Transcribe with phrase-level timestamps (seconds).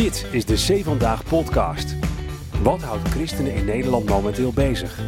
[0.00, 1.96] Dit is de C Vandaag podcast.
[2.62, 5.00] Wat houdt christenen in Nederland momenteel bezig?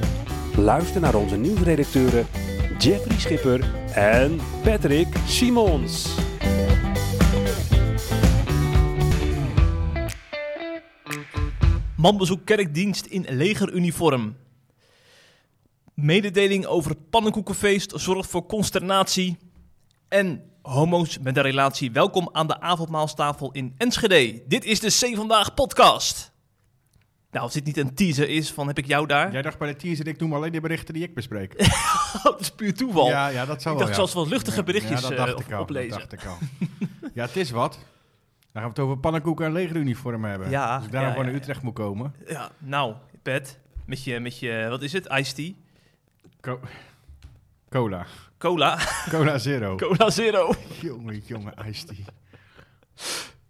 [0.56, 2.26] Luister naar onze nieuwsredacteuren
[2.78, 6.16] Jeffrey Schipper en Patrick Simons.
[11.96, 14.36] Manbezoek kerkdienst in legeruniform.
[15.94, 19.36] Mededeling over pannenkoekenfeest zorgt voor consternatie.
[20.08, 24.42] En homo's met een relatie welkom aan de avondmaalstafel in Enschede.
[24.46, 26.32] Dit is de C Vandaag podcast.
[27.30, 29.32] Nou, als dit niet een teaser is van heb ik jou daar.
[29.32, 31.58] Jij dacht bij de teaser, ik noem alleen de berichten die ik bespreek.
[32.22, 33.08] dat is puur toeval.
[33.08, 33.94] Ja, ja, dat zou ik wel, dacht, ja.
[33.94, 35.98] zoals wat luchtige berichtjes ja, dat eh, dacht ik al, oplezen.
[35.98, 36.38] Dat dacht ik al.
[37.14, 37.72] ja, het is wat.
[37.72, 40.50] Dan gaan we het over pannenkoeken en legeruniform hebben.
[40.50, 42.14] Ja, Als ik daarom gewoon naar Utrecht moet komen.
[42.26, 45.52] Ja, nou, Pet, met je, met je, wat is het, iced tea?
[46.40, 46.60] Co-
[47.68, 48.06] cola.
[48.42, 48.78] Cola,
[49.10, 49.76] Cola Zero.
[49.82, 50.54] Cola Zero.
[50.80, 52.04] jongen, jongen, iced tea.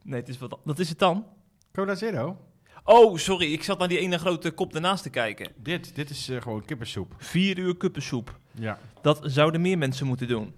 [0.03, 1.27] Nee, het is wat, wat is het dan?
[1.73, 2.37] Cola Zero?
[2.85, 5.53] Oh, sorry, ik zat naar die ene grote kop ernaast te kijken.
[5.57, 7.15] Dit, dit is eh, gewoon kippensoep.
[7.19, 8.39] Vier uur kuppensoep.
[8.55, 8.79] Ja.
[9.03, 10.55] Dat zouden meer mensen moeten doen.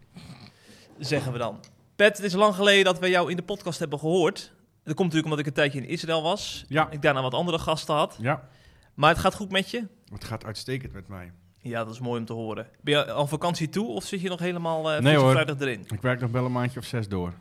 [0.99, 1.61] Zeggen we dan.
[1.97, 4.53] Pet, het is lang geleden dat we jou in de podcast hebben gehoord.
[4.83, 6.65] Dat komt natuurlijk omdat ik een tijdje in Israël was.
[6.69, 6.91] Ja.
[6.91, 8.17] Ik daarna wat andere gasten had.
[8.21, 8.49] Ja.
[8.95, 9.87] Maar het gaat goed met je?
[10.13, 11.33] Het gaat uitstekend met mij.
[11.65, 12.67] Ja, dat is mooi om te horen.
[12.81, 15.31] Ben je al vakantie toe of zit je nog helemaal uh, Nee, hoor.
[15.31, 15.85] vrijdag erin?
[15.89, 17.33] Ik werk nog wel een maandje of zes door.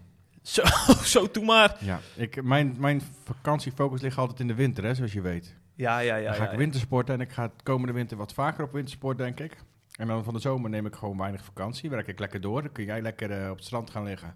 [0.42, 0.62] Zo,
[1.16, 1.76] zo toe maar.
[1.80, 2.00] Ja.
[2.16, 5.56] Ik, mijn, mijn vakantiefocus ligt altijd in de winter, hè, zoals je weet.
[5.76, 6.26] Ja, ja, ja.
[6.26, 9.18] dan ga ja, ik wintersporten en ik ga het komende winter wat vaker op wintersport,
[9.18, 9.58] denk ik.
[9.96, 11.90] En dan van de zomer neem ik gewoon weinig vakantie.
[11.90, 12.62] Werk ik lekker door.
[12.62, 14.36] Dan kun jij lekker eh, op het strand gaan liggen.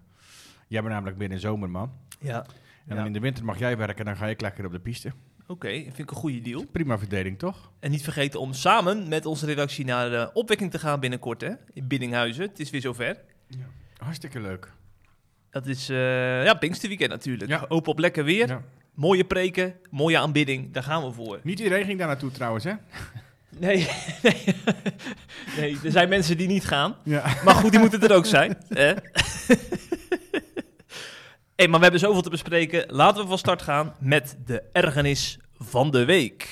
[0.68, 1.92] Jij bent namelijk binnen zomer, man.
[2.20, 2.36] Ja.
[2.42, 2.46] En
[2.86, 2.94] Ja.
[2.94, 5.12] dan in de winter mag jij werken en dan ga ik lekker op de piste.
[5.50, 6.64] Oké, vind ik een goede deal.
[6.72, 7.70] Prima verdeling, toch?
[7.80, 11.50] En niet vergeten om samen met onze redactie naar de opwekking te gaan binnenkort, hè?
[11.72, 12.42] In Biddinghuizen.
[12.42, 13.16] Het is weer zover.
[13.96, 14.72] Hartstikke leuk.
[15.50, 17.50] Dat is, eh ja, Pinksterweekend natuurlijk.
[17.50, 17.64] Ja.
[17.68, 18.48] Open op lekker weer.
[18.48, 18.62] Ja.
[18.94, 20.72] Mooie preken, mooie aanbidding.
[20.72, 21.40] Daar gaan we voor.
[21.42, 22.72] Niet iedereen ging daar naartoe trouwens, hè?
[23.58, 23.88] Nee,
[24.22, 24.44] nee,
[25.56, 26.96] nee, er zijn mensen die niet gaan.
[27.04, 27.24] Ja.
[27.44, 28.56] Maar goed, die moeten er ook zijn.
[28.68, 28.94] Hè?
[31.58, 32.84] Hey, maar we hebben zoveel te bespreken.
[32.88, 36.48] Laten we van start gaan met de ergernis van de week.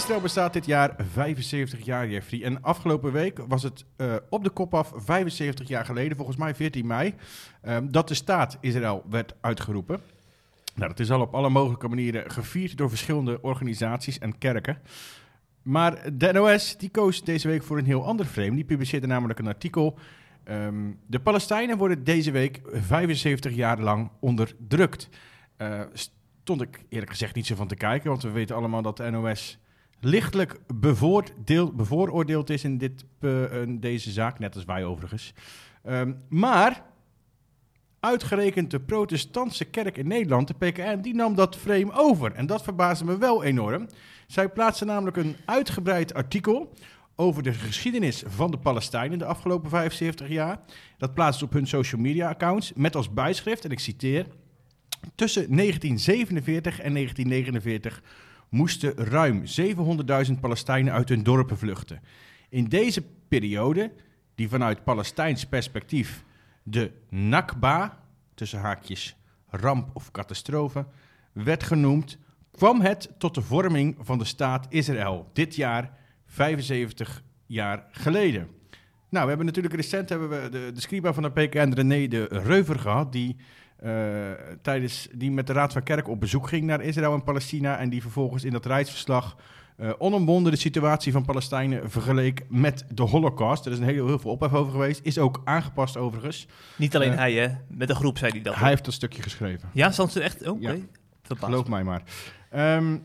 [0.00, 2.42] Israël bestaat dit jaar 75 jaar, Jeffrey.
[2.42, 6.54] En afgelopen week was het eh, op de kop af 75 jaar geleden, volgens mij
[6.54, 7.14] 14 mei,
[7.62, 10.00] ehm, dat de staat Israël werd uitgeroepen.
[10.74, 14.78] Nou, dat is al op alle mogelijke manieren gevierd door verschillende organisaties en kerken.
[15.62, 18.54] Maar de NOS die koos deze week voor een heel ander frame.
[18.54, 19.98] Die publiceerde namelijk een artikel.
[20.44, 25.08] ehm, de Palestijnen worden deze week 75 jaar lang onderdrukt.
[25.56, 28.96] Eh, stond ik eerlijk gezegd niet zo van te kijken, want we weten allemaal dat
[28.96, 29.58] de NOS
[30.00, 35.34] lichtelijk bevoordeel, bevooroordeeld is in, dit, eh, deze zaak, net als wij overigens.
[35.82, 36.82] Ehm, maar
[38.00, 42.32] uitgerekend de protestantse kerk in Nederland, de PKN, die nam dat frame over.
[42.32, 43.86] En dat verbaasde me wel enorm.
[44.26, 46.72] Zij plaatste namelijk een uitgebreid artikel
[47.16, 50.60] over de geschiedenis van de Palestijnen de afgelopen 75 jaar.
[50.98, 54.26] Dat plaatste op hun social media accounts met als bijschrift, en ik citeer...
[55.14, 58.02] Tussen 1947 en 1949
[58.50, 59.42] moesten ruim
[60.26, 62.00] 700.000 Palestijnen uit hun dorpen vluchten.
[62.48, 63.92] In deze periode,
[64.34, 66.24] die vanuit Palestijns perspectief
[66.62, 67.98] de Nakba,
[68.34, 69.16] tussen haakjes
[69.46, 70.86] ramp of catastrofe,
[71.32, 72.18] werd genoemd,
[72.50, 75.30] kwam het tot de vorming van de staat Israël.
[75.32, 78.48] Dit jaar 75 jaar geleden.
[79.08, 82.78] Nou, we hebben natuurlijk recent hebben we de, de van de PKN, René de Reuver,
[82.78, 83.36] gehad, die
[84.62, 87.90] tijdens die met de Raad van Kerk op bezoek ging naar Israël en Palestina en
[87.90, 89.36] die vervolgens in dat reisverslag
[89.76, 93.66] eh onomwonden de situatie van Palestijnen vergeleek met de Holocaust.
[93.66, 95.00] Er is een heel, heel veel ophef over geweest.
[95.02, 96.46] Is ook aangepast overigens.
[96.76, 97.48] Niet alleen Eh, hij, hè?
[97.68, 98.54] Met een groep zei hij dat.
[98.54, 99.68] Hij heeft dat stukje geschreven.
[99.72, 100.48] Ja, stond ze echt?
[100.48, 100.70] Oké.
[100.70, 100.76] Ja.
[101.22, 101.52] Verbaasd.
[101.52, 102.02] Geloof mij maar.
[102.50, 102.96] Ehm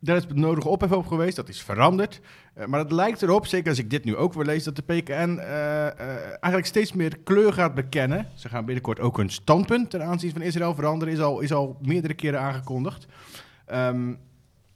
[0.00, 2.20] daar is nodige ophef over geweest, dat is veranderd.
[2.54, 4.82] Eh, maar het lijkt erop, zeker als ik dit nu ook weer lees, dat de
[4.82, 5.92] PKN eh, eh,
[6.26, 8.26] eigenlijk steeds meer kleur gaat bekennen.
[8.34, 11.78] Ze gaan binnenkort ook hun standpunt ten aanzien van Israël veranderen, is al, is al
[11.82, 13.06] meerdere keren aangekondigd.
[13.66, 14.14] Ehm,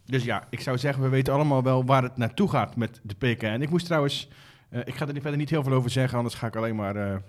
[0.04, 3.14] dus ja, ik zou zeggen, we weten allemaal wel waar het naartoe gaat met de
[3.14, 3.60] PKN.
[3.62, 4.28] Ik moest trouwens,
[4.84, 7.22] ik ga er verder niet heel veel over zeggen, anders ga ik alleen maar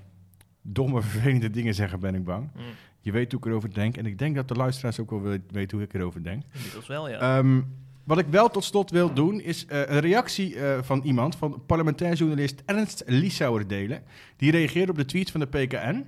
[0.61, 2.49] domme, vervelende dingen zeggen, ben ik bang.
[2.55, 2.61] Mm,
[2.99, 3.97] Je weet hoe ik erover denk.
[3.97, 6.43] En ik denk dat de luisteraars ook wel we- weten hoe ik erover denk.
[6.53, 7.37] inmiddels wel, ja.
[7.37, 7.61] Ehm,
[8.05, 11.63] wat ik wel tot slot wil doen, is eh, een reactie eh, van iemand, van
[11.65, 14.03] parlementair journalist Ernst Liesauer delen.
[14.37, 16.05] Die reageerde op de tweet van de PKN.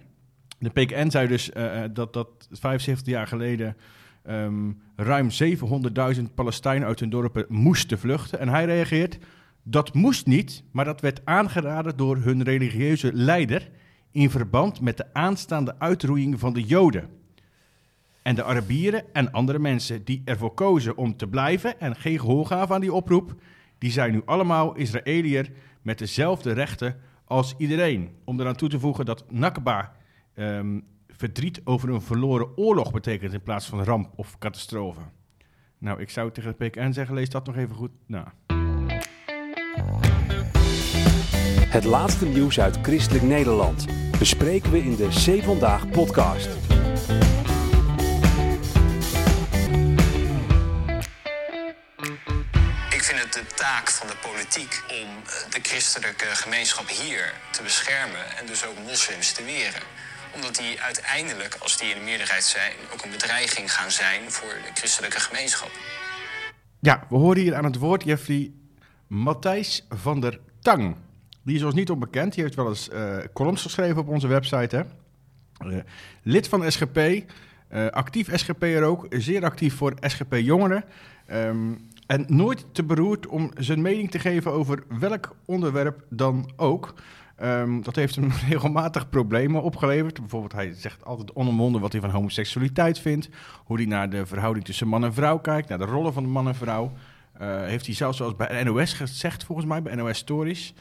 [0.59, 3.77] De PKN zei dus eh, dat, dat 75 jaar geleden
[4.23, 5.29] ehm, ruim
[6.15, 8.39] 700.000 Palestijnen uit hun dorpen moesten vluchten.
[8.39, 9.17] En hij reageert,
[9.63, 13.69] dat moest niet, maar dat werd aangeraden door hun religieuze leider
[14.11, 17.09] in verband met de aanstaande uitroeiing van de Joden.
[18.27, 22.45] En de Arabieren en andere mensen die ervoor kozen om te blijven en geen gehoor
[22.45, 23.33] gaven aan die oproep,
[23.77, 25.50] die zijn nu allemaal Israëliër
[25.81, 26.95] met dezelfde rechten
[27.25, 28.09] als iedereen.
[28.24, 29.94] Om eraan toe te voegen dat Nakba
[30.33, 35.01] ehm, verdriet over een verloren oorlog betekent in plaats van ramp of catastrofe.
[35.77, 38.33] Nou, ik zou tegen de PKN zeggen, lees dat nog even goed na.
[41.69, 43.85] Het laatste nieuws uit Christelijk Nederland
[44.19, 46.50] bespreken we in de C Vandaag podcast.
[53.38, 58.66] De taak van de politiek om eh, de christelijke gemeenschap hier te beschermen en dus
[58.66, 59.81] ook moslims te weren.
[60.36, 64.54] Omdat die uiteindelijk, als die in de meerderheid zijn, ook een bedreiging gaan zijn voor
[64.66, 65.72] de christelijke gemeenschap.
[66.80, 68.51] Ja, we horen hier aan het woord, Jeffrey,
[69.07, 70.95] Matthijs van der Tang.
[71.44, 72.33] Die is ons niet onbekend.
[72.33, 74.75] Die heeft wel eens eh, columns geschreven op onze website.
[74.75, 74.83] Hè?
[75.69, 75.83] Eh,
[76.24, 77.00] lid van SGP,
[77.92, 80.83] actief SGP'er ook, zeer actief voor SGP Jongeren.
[81.25, 81.74] Ehm,
[82.07, 86.94] en nooit te beroerd om zijn mening te geven over welk onderwerp dan ook.
[87.36, 90.19] Ehm, dat heeft hem regelmatig problemen opgeleverd.
[90.19, 93.30] Bijvoorbeeld, hij zegt altijd onomwonden wat hij van homoseksualiteit vindt.
[93.65, 96.48] Hoe hij naar de verhouding tussen man en vrouw kijkt, naar de rollen van man
[96.48, 96.92] en vrouw.
[97.33, 100.74] Eh, heeft hij zelfs zoals bij NOS gezegd, volgens mij, bij NOS Stories.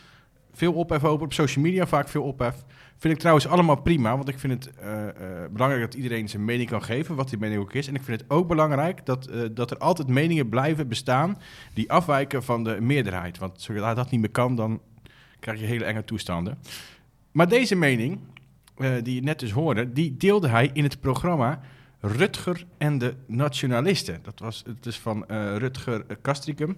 [0.57, 2.55] Veel ophef over, op social media vaak veel ophef.
[2.97, 5.15] Vind ik trouwens allemaal prima, want ik vind het eh, eh,
[5.51, 7.89] belangrijk dat iedereen zijn mening kan geven, wat die mening ook is.
[7.89, 11.39] En ik vind het ook belangrijk dat, eh, dat er altijd meningen blijven bestaan
[11.75, 13.39] die afwijken van de meerderheid.
[13.39, 14.81] Want zodra dat niet meer kan, dan
[15.41, 16.59] krijg je hele enge toestanden.
[17.33, 18.19] Maar deze mening,
[19.03, 21.61] die je net dus hoorde, die deelde hij in het programma
[22.01, 24.21] Rutger en de Nationalisten.
[24.23, 26.77] Dat was het is van eh, Rutger Kastricum.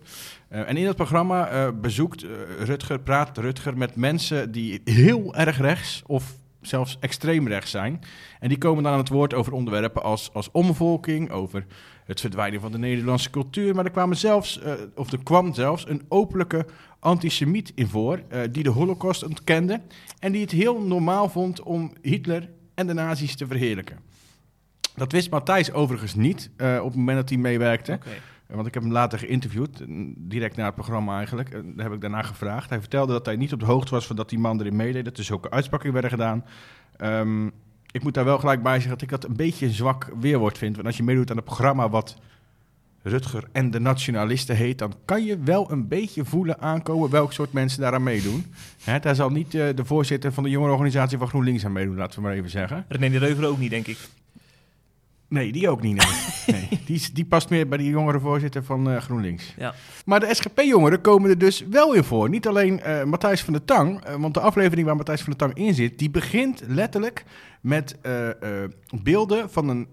[0.48, 2.24] Eh, en in dat programma eh, bezoekt
[2.58, 8.00] Rutger, praat Rutger met mensen die heel erg rechts of zelfs extreem rechts zijn.
[8.40, 11.66] En die komen dan aan het woord over onderwerpen als, als omvolking, over
[12.04, 13.74] het verdwijnen van de Nederlandse cultuur.
[13.74, 14.60] Maar er, kwamen zelfs,
[14.94, 16.66] of er kwam zelfs een openlijke
[16.98, 19.80] antisemiet in voor, die de holocaust ontkende
[20.18, 24.07] en die het heel normaal vond om Hitler en de nazi's te verheerlijken.
[24.98, 27.92] Dat wist Matthijs overigens niet eh, op het moment dat hij meewerkte.
[27.92, 29.86] Eh, Want ik heb hem later geïnterviewd, eh,
[30.16, 31.50] direct na het programma eigenlijk.
[31.50, 32.70] En daar heb ik daarna gevraagd.
[32.70, 35.04] Hij vertelde dat hij niet op de hoogte was van dat die man erin meedeed.
[35.04, 36.44] Dat er zulke uitspraken werden gedaan.
[36.96, 37.46] Ehm,
[37.90, 40.58] ik moet daar wel gelijk bij zeggen dat ik dat een beetje een zwak weerwoord
[40.58, 40.74] vind.
[40.74, 42.16] Want als je meedoet aan het programma wat
[43.02, 44.78] Rutger en de Nationalisten heet...
[44.78, 48.54] dan kan je wel een beetje voelen aankomen welk soort mensen daaraan meedoen.
[48.84, 52.26] Hè, daar zal niet de voorzitter van de jongerenorganisatie van GroenLinks aan meedoen, laten we
[52.26, 52.84] maar even zeggen.
[52.88, 53.98] René de Reuver ook niet, denk ik.
[55.28, 55.96] Nee, die ook niet.
[55.96, 56.56] Nee.
[56.70, 56.80] nee.
[56.84, 59.54] Die, die past meer bij die jongere voorzitter van eh, GroenLinks.
[59.58, 59.74] Ja.
[60.04, 62.28] Maar de SGP-jongeren komen er dus wel in voor.
[62.28, 65.38] Niet alleen eh, Matthijs van der Tang, eh, want de aflevering waar Matthijs van der
[65.48, 67.24] Tang in zit, die begint letterlijk
[67.60, 67.96] met
[69.02, 69.88] beelden van een,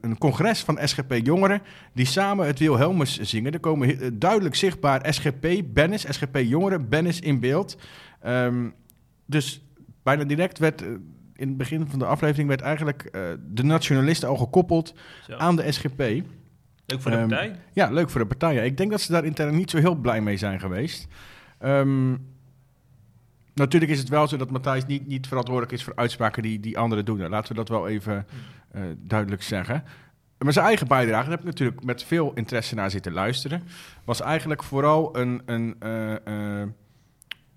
[0.00, 1.62] een- congres van SGP-jongeren
[1.92, 3.52] die samen het Wilhelmus zingen.
[3.52, 7.76] Er komen duidelijk zichtbaar SGP-bennis, SGP-jongeren, bennis in beeld.
[8.22, 8.68] Ehm,
[9.26, 9.64] dus
[10.02, 10.82] bijna direct werd...
[11.36, 14.94] in het begin van de aflevering werd eigenlijk eh, de nationalisten al gekoppeld
[15.26, 15.36] Zo.
[15.36, 15.98] aan de SGP.
[16.86, 17.56] Leuk voor de Ehm, partij.
[17.72, 18.64] Ja, leuk voor de partijen.
[18.64, 21.06] Ik denk dat ze daar intern niet zo heel blij mee zijn geweest.
[21.58, 22.16] Ehm,
[23.54, 26.78] natuurlijk is het wel zo dat Matthijs niet, niet verantwoordelijk is voor uitspraken die, die
[26.78, 27.28] anderen doen.
[27.28, 28.26] Laten we dat wel even
[28.70, 29.84] eh, duidelijk zeggen.
[30.38, 33.62] Maar zijn eigen bijdrage, daar heb ik natuurlijk met veel interesse naar zitten luisteren,
[34.04, 36.62] was eigenlijk vooral een, een, eh,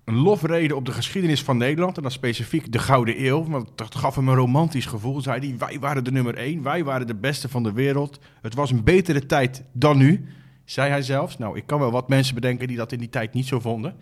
[0.08, 1.96] een lofrede op de geschiedenis van Nederland.
[1.96, 3.44] En dan specifiek de Gouden Eeuw.
[3.44, 5.20] Want dat gaf hem een romantisch gevoel.
[5.20, 6.62] Zei hij, wij waren de nummer één.
[6.62, 8.18] Wij waren de beste van de wereld.
[8.42, 10.28] Het was een betere tijd dan nu,
[10.64, 11.38] zei hij zelfs.
[11.38, 13.96] Nou, ik kan wel wat mensen bedenken die dat in die tijd niet zo vonden.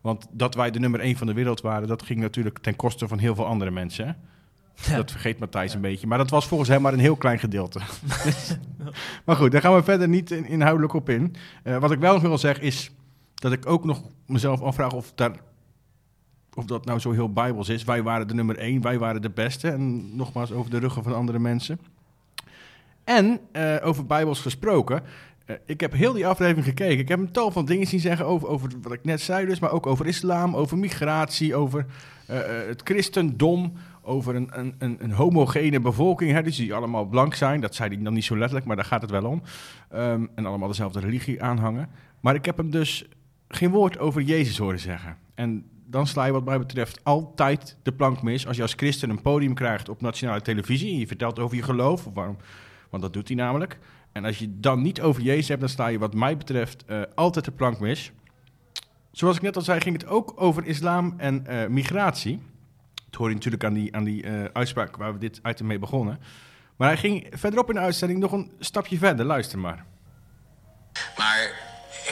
[0.00, 3.08] Want dat wij de nummer één van de wereld waren, dat ging natuurlijk ten koste
[3.08, 4.06] van heel veel andere mensen.
[4.06, 4.12] Hè?
[4.90, 4.96] Ja.
[4.96, 6.06] Dat vergeet Matthijs een beetje.
[6.06, 7.80] Maar dat was volgens hem maar een heel klein gedeelte.
[9.26, 11.34] maar goed, daar gaan we verder niet in- inhoudelijk op in.
[11.62, 12.90] Eh, wat ik wel nog wil zeggen is
[13.34, 15.32] dat ik ook nog mezelf afvraag of, daar,
[16.54, 17.84] of dat nou zo heel bijbels is.
[17.84, 19.68] Wij waren de nummer één, wij waren de beste.
[19.70, 21.78] En nogmaals over de ruggen van andere mensen.
[23.04, 25.02] En eh, over bijbels gesproken.
[25.46, 26.98] eh, ik heb heel die aflevering gekeken.
[26.98, 29.58] Ik heb een tal van dingen zien zeggen over, over wat ik net zei dus.
[29.60, 31.86] Maar ook over islam, over migratie, over
[32.26, 33.72] eh, het christendom.
[34.04, 36.32] Over een, een, een, een homogene bevolking.
[36.32, 37.60] Hè, dus die allemaal blank zijn.
[37.60, 39.42] Dat zei hij dan niet zo letterlijk, maar daar gaat het wel om.
[39.88, 41.88] Ehm, en allemaal dezelfde religie aanhangen.
[42.20, 43.08] Maar ik heb hem dus
[43.48, 45.16] geen woord over Jezus horen zeggen.
[45.34, 48.46] En dan sla je wat mij betreft altijd de plank mis.
[48.46, 51.62] Als je als christen een podium krijgt op nationale televisie en je vertelt over je
[51.62, 52.36] geloof, of waarom,
[52.90, 53.78] want dat doet hij namelijk.
[54.12, 57.00] En als je dan niet over Jezus hebt, dan sta je wat mij betreft eh,
[57.14, 58.12] altijd de plank mis.
[59.10, 62.42] Zoals ik net al zei, ging het ook over islam en eh, migratie.
[63.06, 65.78] Het hoor je natuurlijk aan die, aan die eh, uitspraak waar we dit item mee
[65.78, 66.18] begonnen.
[66.76, 69.24] Maar hij ging verderop in de uitzending nog een stapje verder.
[69.26, 69.84] Luister maar.
[71.16, 71.61] Maar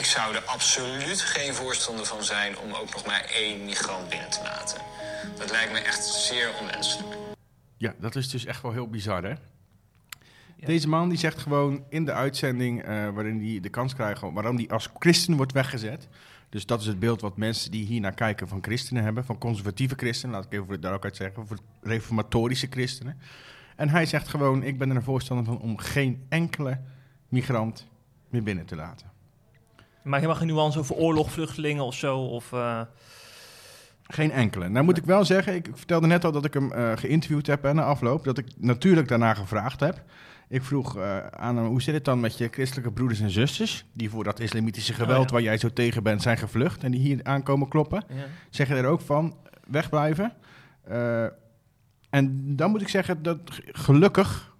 [0.01, 4.29] ik zou er absoluut geen voorstander van zijn om ook nog maar één migrant binnen
[4.29, 4.81] te laten.
[5.37, 7.15] Dat lijkt me echt zeer onwenselijk.
[7.77, 9.33] Ja, dat is dus echt wel heel bizar, hè?
[10.65, 14.55] Deze man die zegt gewoon in de uitzending, eh, waarin hij de kans krijgt, waarom
[14.55, 16.07] hij als christen wordt weggezet.
[16.49, 19.37] Dus dat is het beeld wat mensen die hier naar kijken van christenen hebben, van
[19.37, 23.19] conservatieve christenen, laat ik even daar ook uit zeggen, voor reformatorische christenen.
[23.75, 26.79] En hij zegt gewoon, ik ben er een voorstander van om geen enkele
[27.29, 27.87] migrant
[28.29, 29.10] meer binnen te laten.
[30.03, 32.17] Maar je mag geen nuance over oorlog, vluchtelingen of zo?
[32.19, 32.81] Of, uh...
[34.03, 34.69] Geen enkele.
[34.69, 37.65] Nou moet ik wel zeggen, ik vertelde net al dat ik hem uh, geïnterviewd heb
[37.65, 40.03] en na afloop, dat ik natuurlijk daarna gevraagd heb.
[40.47, 43.85] Ik vroeg uh, aan hem, hoe zit het dan met je christelijke broeders en zusters...
[43.93, 45.33] die voor dat islamitische geweld oh, ja.
[45.33, 46.83] waar jij zo tegen bent zijn gevlucht...
[46.83, 48.03] en die hier aankomen kloppen?
[48.09, 48.15] Ja.
[48.49, 49.35] Zeggen er ook van,
[49.67, 50.33] wegblijven.
[50.89, 51.23] Uh,
[52.09, 54.55] en dan moet ik zeggen dat gelukkig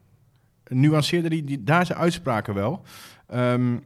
[0.68, 2.86] nuanceerde hij die, daar zijn uitspraken wel.
[3.34, 3.84] Um,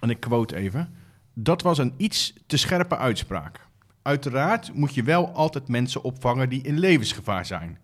[0.00, 0.94] en ik quote even.
[1.34, 3.66] Dat was een iets te scherpe uitspraak.
[4.02, 7.78] Uiteraard moet je wel altijd mensen opvangen die in levensgevaar zijn...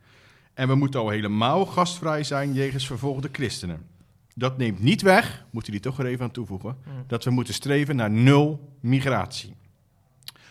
[0.57, 3.87] En we moeten al helemaal gastvrij zijn jegens vervolgde christenen.
[4.35, 7.05] Dat neemt niet weg, moet u die toch er even aan toevoegen, mm.
[7.07, 9.57] dat we moeten streven naar nul migratie.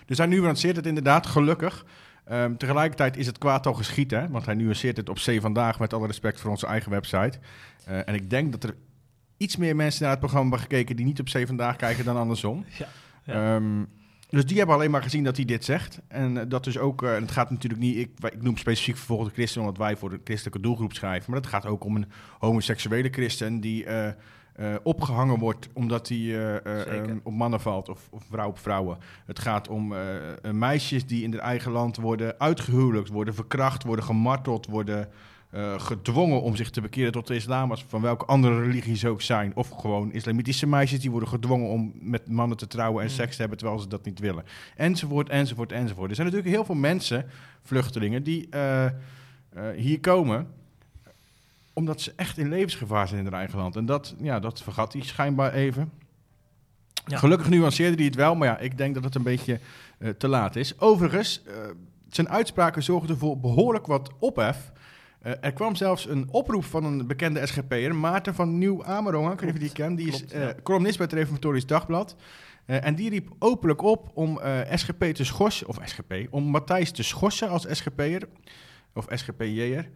[0.06, 1.86] Dus hij nuanceert het inderdaad, gelukkig.
[2.32, 4.30] Um, tegelijkertijd is het kwaad al geschiet, hè?
[4.30, 7.40] want hij nuanceert het op C vandaag met alle respect voor onze eigen website.
[7.90, 8.76] Uh, en ik denk dat er
[9.38, 12.18] iets meer mensen naar het programma hebben gekeken die niet op C vandaag kijken dan
[12.18, 12.66] andersom.
[12.78, 12.88] Ja,
[13.34, 13.56] ja.
[13.56, 13.88] Um,
[14.30, 16.02] dus die hebben alleen maar gezien dat hij dit zegt.
[16.08, 19.34] En uh, dat dus ook, uh, het gaat natuurlijk niet, ik, ik noem specifiek vervolgde
[19.34, 21.32] christen omdat wij voor de christelijke doelgroep schrijven.
[21.32, 22.08] Maar het gaat ook om een
[22.40, 24.10] homoseksuele christen die uh,
[24.84, 26.62] opgehangen wordt omdat hij
[27.24, 28.98] op mannen valt of, of vrouw op vrouwen.
[29.26, 29.94] Het gaat om
[30.52, 35.10] meisjes die in hun eigen land worden uitgehuwelijkt, worden verkracht, worden gemarteld, worden
[35.56, 39.08] uh, gedwongen om zich te bekeren tot de islam, als van welke andere religie ze
[39.10, 39.56] ook zijn.
[39.56, 43.16] Of gewoon islamitische meisjes die worden gedwongen om met mannen te trouwen en mm.
[43.16, 44.44] seks te hebben terwijl ze dat niet willen.
[44.76, 46.10] Enzovoort, enzovoort, enzovoort.
[46.10, 47.26] Er zijn natuurlijk heel veel mensen,
[47.62, 48.92] vluchtelingen, die uh, uh,
[49.76, 50.48] hier komen
[51.74, 53.76] omdat ze echt in levensgevaar zijn in hun eigen land.
[53.76, 55.92] En dat, ja, dat vergat hij schijnbaar even.
[57.06, 57.18] Ja.
[57.18, 59.60] Gelukkig nuanceerde hij het wel, maar ja, ik denk dat het een beetje
[60.18, 60.80] te laat is.
[60.80, 61.42] Overigens,
[62.10, 64.72] zijn uitspraken zorgden voor behoorlijk wat ophef
[65.26, 69.54] uh, er kwam zelfs een oproep van een bekende SGP'er, Maarten van Nieuw-Amerongen, ik weet
[69.54, 72.16] niet of je die kent, die is uh, columnist bij het Reformatorisch Dagblad.
[72.66, 74.40] Uh, en die riep openlijk op om
[74.74, 78.28] SGP te schorsen, of SGP, om Matthijs te schorsen als SGP'er,
[78.94, 79.90] of SGP'er,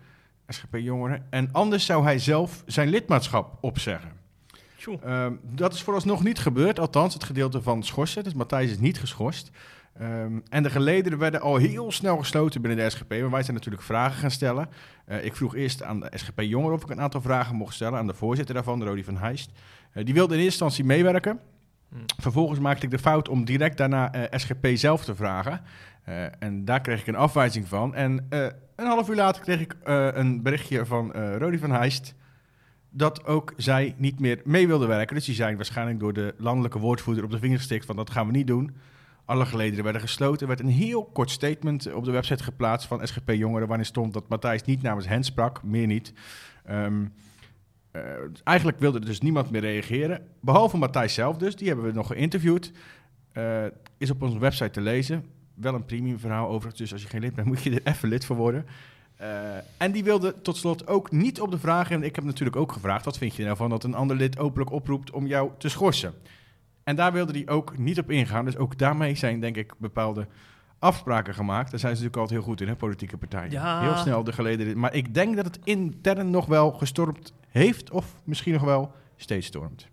[0.47, 1.25] SGP-jongeren.
[1.29, 4.17] En anders zou hij zelf zijn lidmaatschap opzeggen.
[5.03, 8.23] Ehm, dat is vooralsnog niet gebeurd, althans het gedeelte van schorsen.
[8.23, 9.51] Dus Matthijs is niet geschorst.
[10.01, 13.09] Um, en de gelederen werden al heel snel gesloten binnen de SGP.
[13.09, 14.69] Maar wij zijn natuurlijk vragen gaan stellen.
[15.07, 17.99] Uh, ik vroeg eerst aan de SGP Jongeren of ik een aantal vragen mocht stellen.
[17.99, 19.51] Aan de voorzitter daarvan, Rodi van Heijst.
[19.93, 21.39] Uh, die wilde in eerste instantie meewerken.
[21.89, 22.05] Hmm.
[22.21, 25.61] Vervolgens maakte ik de fout om direct daarna uh, eh, SGP zelf te vragen.
[26.39, 27.95] en daar kreeg ik een afwijzing van.
[27.95, 28.25] En
[28.75, 29.75] een half uur later kreeg ik
[30.13, 32.15] een berichtje van Rodi van Heijst
[32.89, 35.15] dat ook zij niet meer mee wilde werken.
[35.15, 38.25] Dus die zijn waarschijnlijk door de landelijke woordvoerder op de vinger gestikt van dat gaan
[38.25, 38.75] we niet doen.
[39.29, 40.41] Alle gelederen werden gesloten.
[40.41, 43.67] Er werd een heel kort statement op de website geplaatst van SGP Jongeren...
[43.67, 46.13] waarin stond dat Matthijs niet namens hen sprak, meer niet.
[46.69, 47.13] Um,
[47.91, 48.01] uh,
[48.43, 50.27] eigenlijk wilde er dus niemand meer reageren.
[50.41, 52.71] Behalve Matthijs zelf dus, die hebben we nog geïnterviewd.
[53.33, 53.65] Uh,
[53.97, 55.25] is op onze website te lezen.
[55.53, 58.09] Wel een premium verhaal overigens, dus als je geen lid bent moet je er even
[58.09, 58.65] lid voor worden.
[59.21, 59.27] Uh,
[59.77, 62.71] en die wilde tot slot ook niet op de vraag, en ik heb natuurlijk ook
[62.71, 63.05] gevraagd...
[63.05, 66.13] wat vind je nou van dat een ander lid openlijk oproept om jou te schorsen?
[66.89, 68.45] En daar wilde hij ook niet op ingaan.
[68.45, 70.27] Dus ook daarmee zijn, denk ik, bepaalde
[70.79, 71.71] afspraken gemaakt.
[71.71, 73.51] Daar zijn ze natuurlijk altijd heel goed in, hè, politieke partijen.
[73.51, 73.81] Ja.
[73.81, 74.79] Heel snel de geleden.
[74.79, 79.47] Maar ik denk dat het intern nog wel gestormd heeft, of misschien nog wel steeds
[79.47, 79.87] stormt.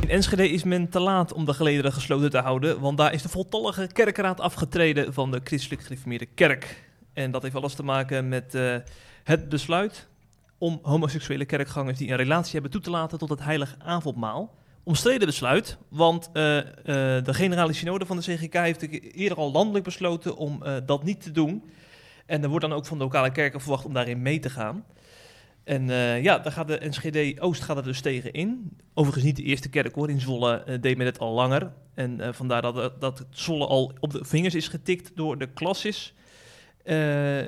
[0.00, 3.22] In Enschede is men te laat om de gelederen gesloten te houden, want daar is
[3.22, 6.90] de voltallige kerkraad afgetreden van de christelijk gereformeerde kerk.
[7.12, 8.76] En dat heeft alles te maken met uh,
[9.24, 10.08] het besluit
[10.64, 14.54] om homoseksuele kerkgangers die een relatie hebben toe te laten tot het heilige avondmaal.
[14.82, 18.82] Omstreden besluit, want uh, uh, de generale synode van de CGK heeft
[19.14, 21.64] eerder al landelijk besloten om uh, dat niet te doen.
[22.26, 24.84] En er wordt dan ook van de lokale kerken verwacht om daarin mee te gaan.
[25.64, 28.76] En eh, ja, daar gaat de Enschede Oost gaat er dus tegen in.
[28.94, 30.10] Overigens niet de eerste kerk hoor.
[30.10, 31.72] In Zwolle eh, deed men het al langer.
[31.94, 35.46] En eh, vandaar dat, eh, dat Zwolle al op de vingers is getikt door de
[35.46, 36.14] klassis.
[36.84, 36.96] Eh,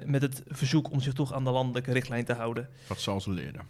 [0.05, 2.69] met het verzoek om zich toch aan de landelijke richtlijn te houden.
[2.89, 3.61] Dat zal ze leren.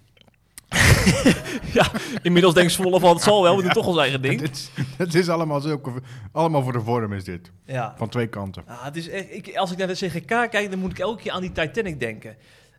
[1.79, 1.91] ja,
[2.23, 4.41] inmiddels denkt Zwolle van het zal wel, we doen toch ons eigen ding.
[4.47, 5.93] Het is, het is allemaal, zulke,
[6.33, 7.51] allemaal voor de vorm is dit.
[7.65, 7.95] Ja.
[7.97, 8.63] Van twee kanten.
[8.67, 11.23] Ah, het is echt, ik, als ik naar de CGK kijk, dan moet ik elke
[11.23, 12.37] keer aan die Titanic denken.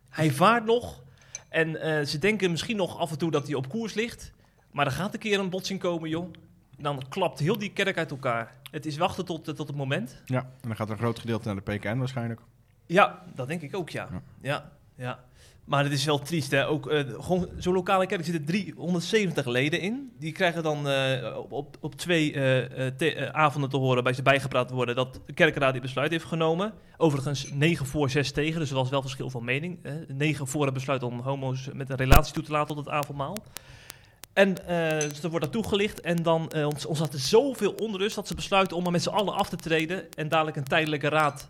[0.09, 1.01] Hij vaart nog
[1.49, 4.31] en eh, ze denken misschien nog af en toe dat hij op koers ligt.
[4.71, 6.33] Maar er gaat een keer een botsing komen, joh.
[6.77, 8.55] Dan klapt heel die kerk uit elkaar.
[8.71, 10.21] Het is wachten tot, tot het moment.
[10.25, 12.41] Ja, en dan gaat er een groot gedeelte naar de PKN waarschijnlijk.
[12.87, 14.07] Ja, dat denk ik ook, ja.
[14.41, 14.71] Ja.
[14.95, 15.19] Ja.
[15.67, 16.67] Maar het is wel triest, hè.
[16.67, 16.83] Ook
[17.19, 20.11] gewoon zo'n lokale kerk zitten 370 leden in.
[20.19, 24.95] Die krijgen dan eh, op, op, twee eh, avonden te horen bij ze bijgepraat worden
[24.95, 26.73] dat de kerkraad dit besluit heeft genomen.
[26.97, 29.79] Overigens 9 voor 6 tegen, dus er was wel verschil van mening.
[29.83, 30.05] Hè.
[30.07, 33.37] 9 voor het besluit om homo's met een relatie toe te laten tot het avondmaal.
[34.33, 34.53] En
[35.09, 36.51] dus er wordt dat toegelicht en dan
[36.87, 40.11] ontstaat er zoveel onrust dat ze besluiten om maar met z'n allen af te treden
[40.13, 41.49] en dadelijk een tijdelijke raad.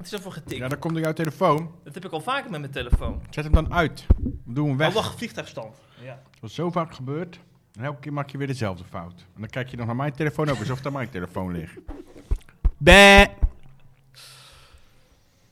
[0.00, 0.60] Het is ervoor getikt.
[0.60, 1.74] Ja, dan komt er jouw telefoon.
[1.84, 3.22] Dat heb ik al vaker met mijn telefoon.
[3.30, 4.06] Zet hem dan uit.
[4.44, 4.88] Doe hem weg.
[4.88, 5.76] Oh, wacht, vliegtuigstand.
[6.02, 6.22] Ja.
[6.40, 7.40] Dat is zo vaak gebeurd.
[7.72, 9.26] En elke keer maak je weer dezelfde fout.
[9.34, 11.78] En dan kijk je nog naar mijn telefoon ook, alsof daar mijn telefoon ligt.
[12.76, 13.26] Bé.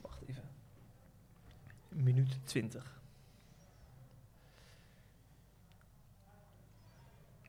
[0.00, 0.42] Wacht even.
[1.88, 3.00] Minuut 20.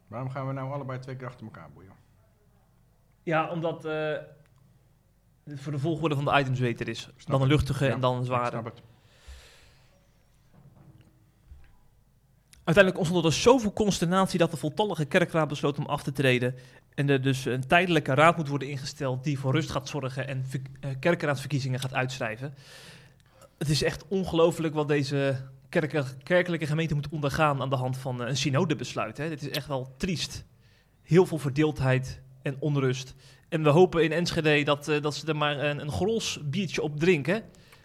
[0.07, 1.93] Waarom gaan we nou allebei twee keer achter elkaar boeien?
[3.23, 4.13] Ja, omdat eh,
[5.55, 7.09] voor de volgorde van de items beter is.
[7.25, 8.49] dan een luchtige Ja, en dan een zware.
[8.49, 8.81] snap het.
[12.63, 16.55] Uiteindelijk ontstond er zoveel consternatie dat de voltallige kerkraad besloot om af te treden.
[16.95, 20.45] En er dus een tijdelijke raad moet worden ingesteld die voor rust gaat zorgen en
[20.81, 22.53] eh, kerkraadsverkiezingen gaat uitschrijven.
[23.57, 28.21] Het is echt ongelooflijk wat deze kerke- kerkelijke gemeente moet ondergaan aan de hand van
[28.21, 29.17] eh, een synodebesluit.
[29.17, 29.29] Hè.
[29.29, 30.45] Dit is echt wel triest.
[31.01, 33.15] Heel veel verdeeldheid en onrust.
[33.49, 36.81] En we hopen in Enschede dat, eh, dat ze er maar een, een gros biertje
[36.81, 37.43] op drinken.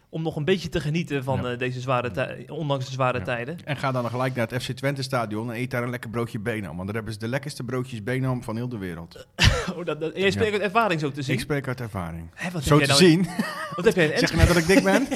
[0.08, 1.50] Om nog een beetje te genieten van Ja.
[1.52, 3.24] eh, deze zware tij- ondanks de zware Ja.
[3.24, 3.58] tijden.
[3.64, 6.38] En ga dan gelijk naar het FC Twente stadion en eet daar een lekker broodje
[6.38, 6.74] Benham.
[6.74, 9.26] Want daar hebben ze de lekkerste broodjes Benham van heel de wereld.
[9.76, 11.34] Oh, dat, dat, jij spreekt uit ervaring zo te zien.
[11.34, 12.30] Ik spreek uit ervaring.
[12.34, 13.26] Hè, wat Zo te nou, zien.
[13.76, 15.06] Wat heb jij in Zeg je nou dat ik dik ben?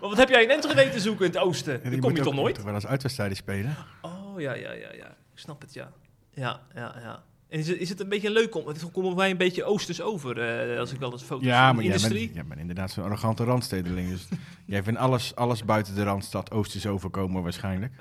[0.00, 1.90] wat heb jij in Enschede te zoeken in het oosten?
[1.90, 2.62] Die kom je toch nooit?
[2.62, 3.76] wel eens uitwedstrijden spelen.
[4.02, 5.06] Oh, ja, ja, ja, ja.
[5.06, 5.92] Ik snap het, ja.
[6.30, 7.22] Ja, ja, ja.
[7.50, 8.66] En is het, is het een beetje leuk om...
[8.66, 10.40] Het komt bij een beetje oosters over,
[10.72, 12.22] eh, als ik wel eens foto's Ja, van maar jij industrie.
[12.24, 14.08] bent, jij bent inderdaad zo'n arrogante randstedeling.
[14.08, 14.28] Dus
[14.64, 17.92] jij vindt alles, alles buiten de Randstad Oosters overkomen waarschijnlijk.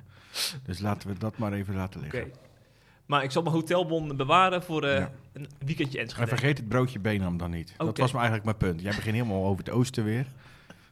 [0.64, 2.16] Dus laten we dat maar even laten Oké.
[2.16, 2.34] liggen.
[3.06, 5.12] Maar ik zal mijn hotelbon bewaren voor eh, Ja.
[5.34, 6.28] een weekendje En Enschede.
[6.28, 7.74] vergeet het broodje Benham dan niet.
[7.78, 8.82] Dat was me eigenlijk mijn punt.
[8.82, 10.26] Jij begint helemaal over het oosten weer.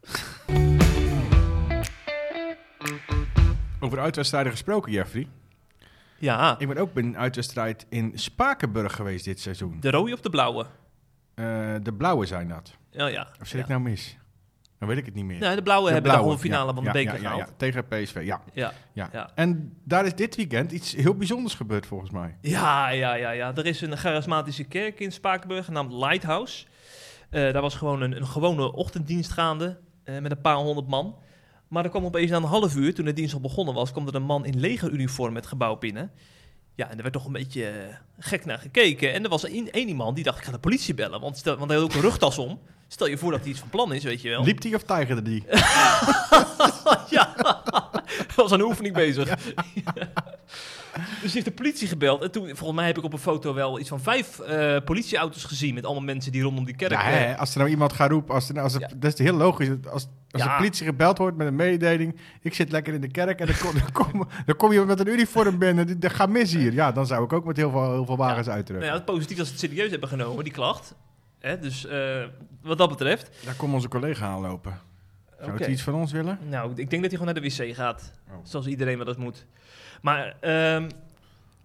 [3.79, 5.27] over uitwedstrijden gesproken, Jeffrey.
[6.19, 9.77] Ja, Ik ben ook bij een uitwedstrijd in Spakenburg geweest dit seizoen.
[9.79, 10.65] de rode of de blauwe?
[11.35, 11.45] Eh,
[11.81, 12.73] de blauwe zijn dat.
[12.91, 13.27] Ja, ja.
[13.41, 13.63] Of zit ja.
[13.63, 14.17] ik nou mis?
[14.79, 15.39] Dan weet ik het niet meer.
[15.39, 17.53] Nee, de blauwe De hebben blauwe, de halve finale ja, van de ja, beker gehaald.
[17.57, 18.73] tegen PSV, ja, Ja.
[18.93, 19.09] ja.
[19.11, 19.29] Ja.
[19.35, 22.37] En daar is dit weekend iets heel bijzonders gebeurd volgens mij.
[22.41, 23.55] Ja, ja, ja, ja.
[23.55, 26.65] Er is een charismatische kerk in Spakenburg genaamd Lighthouse.
[27.29, 31.15] Eh, daar was gewoon een, een gewone ochtenddienst gaande eh, met een paar honderd man.
[31.67, 34.07] Maar er kwam opeens na een half uur, toen de dienst al begonnen was, kwam
[34.07, 36.11] er een man in legeruniform het gebouw binnen.
[36.75, 39.13] Ja, en er werd toch een beetje eh, gek naar gekeken.
[39.13, 41.21] En er was één één iemand die dacht, ik ga de politie bellen.
[41.21, 42.59] Want, stel, want hij had ook een rugtas om.
[42.87, 44.43] Stel je voor dat hij iets van plan is, weet je wel.
[44.43, 45.43] Liep die of tijgerde die?
[47.09, 47.35] ja,
[48.35, 49.27] was aan een oefening bezig.
[51.21, 52.21] dus heeft de politie gebeld.
[52.23, 55.43] En toen, volgens mij heb ik op een foto wel iets van vijf eh, politieauto's
[55.43, 55.73] gezien...
[55.73, 56.91] met allemaal mensen die rondom die kerk...
[56.91, 58.89] Ja, hè, als er nou iemand gaat roepen, als er, nou- als Ja.
[58.95, 59.69] dat is heel logisch.
[59.91, 60.51] Als, als Ja.
[60.57, 63.57] de politie gebeld wordt met een mededeling, ik zit lekker in de kerk en dan
[63.57, 66.73] kom, dan kom, dan kom je met een uniform binnen, dat gaat mis hier.
[66.73, 68.87] Ja, dan zou ik ook met heel veel, heel veel wagens nou uitdrukken.
[68.87, 70.95] ja, het positief dat ze het serieus hebben genomen, die klacht.
[71.39, 72.23] Hè, dus eh,
[72.61, 73.29] wat dat betreft...
[73.45, 74.79] Daar komt onze collega aanlopen.
[75.39, 76.39] Zou het iets van ons willen?
[76.49, 78.11] Nou, ik denk dat hij gewoon naar de wc gaat.
[78.29, 78.35] Oh.
[78.43, 79.45] Zoals iedereen wel eens moet.
[80.01, 80.89] Maar ehm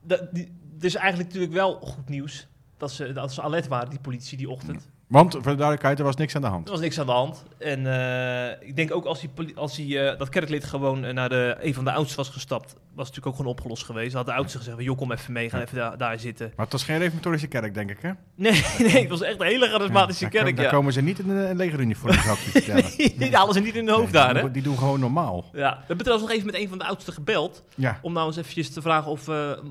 [0.03, 2.47] dat, die, eigenlijk natuurlijk wel goed nieuws...
[2.77, 4.89] Dat ze, dat ze alert waren, die politie, die ochtend.
[5.13, 6.67] Want, voor de duidelijkheid, er was niks aan de hand.
[6.67, 7.45] Er was niks aan de hand.
[7.59, 11.29] En eh, ik denk ook als, die, als die, eh, dat kerklid gewoon eh, naar
[11.29, 14.15] de, een van de oudsten was gestapt, was het natuurlijk ook gewoon opgelost geweest.
[14.15, 16.47] Had de oudste gezegd, joh, kom even mee, ga even daar, daar zitten.
[16.57, 18.11] Maar het was geen reformatorische kerk, denk ik, hè?
[18.35, 20.71] Nee, nee, het was echt een hele charismatische Ja, daar, kerk, daar ja.
[20.71, 23.19] komen ze niet in een legeruniform, zou ik je vertellen.
[23.19, 24.43] Die halen ze niet in hun hoofd Nee, daar, die hè?
[24.43, 25.45] doen- Die doen gewoon normaal.
[25.53, 27.63] Ja, we hebben trouwens nog even met een van de oudsten gebeld.
[27.75, 29.25] Ja, Om nou eens eventjes te vragen of,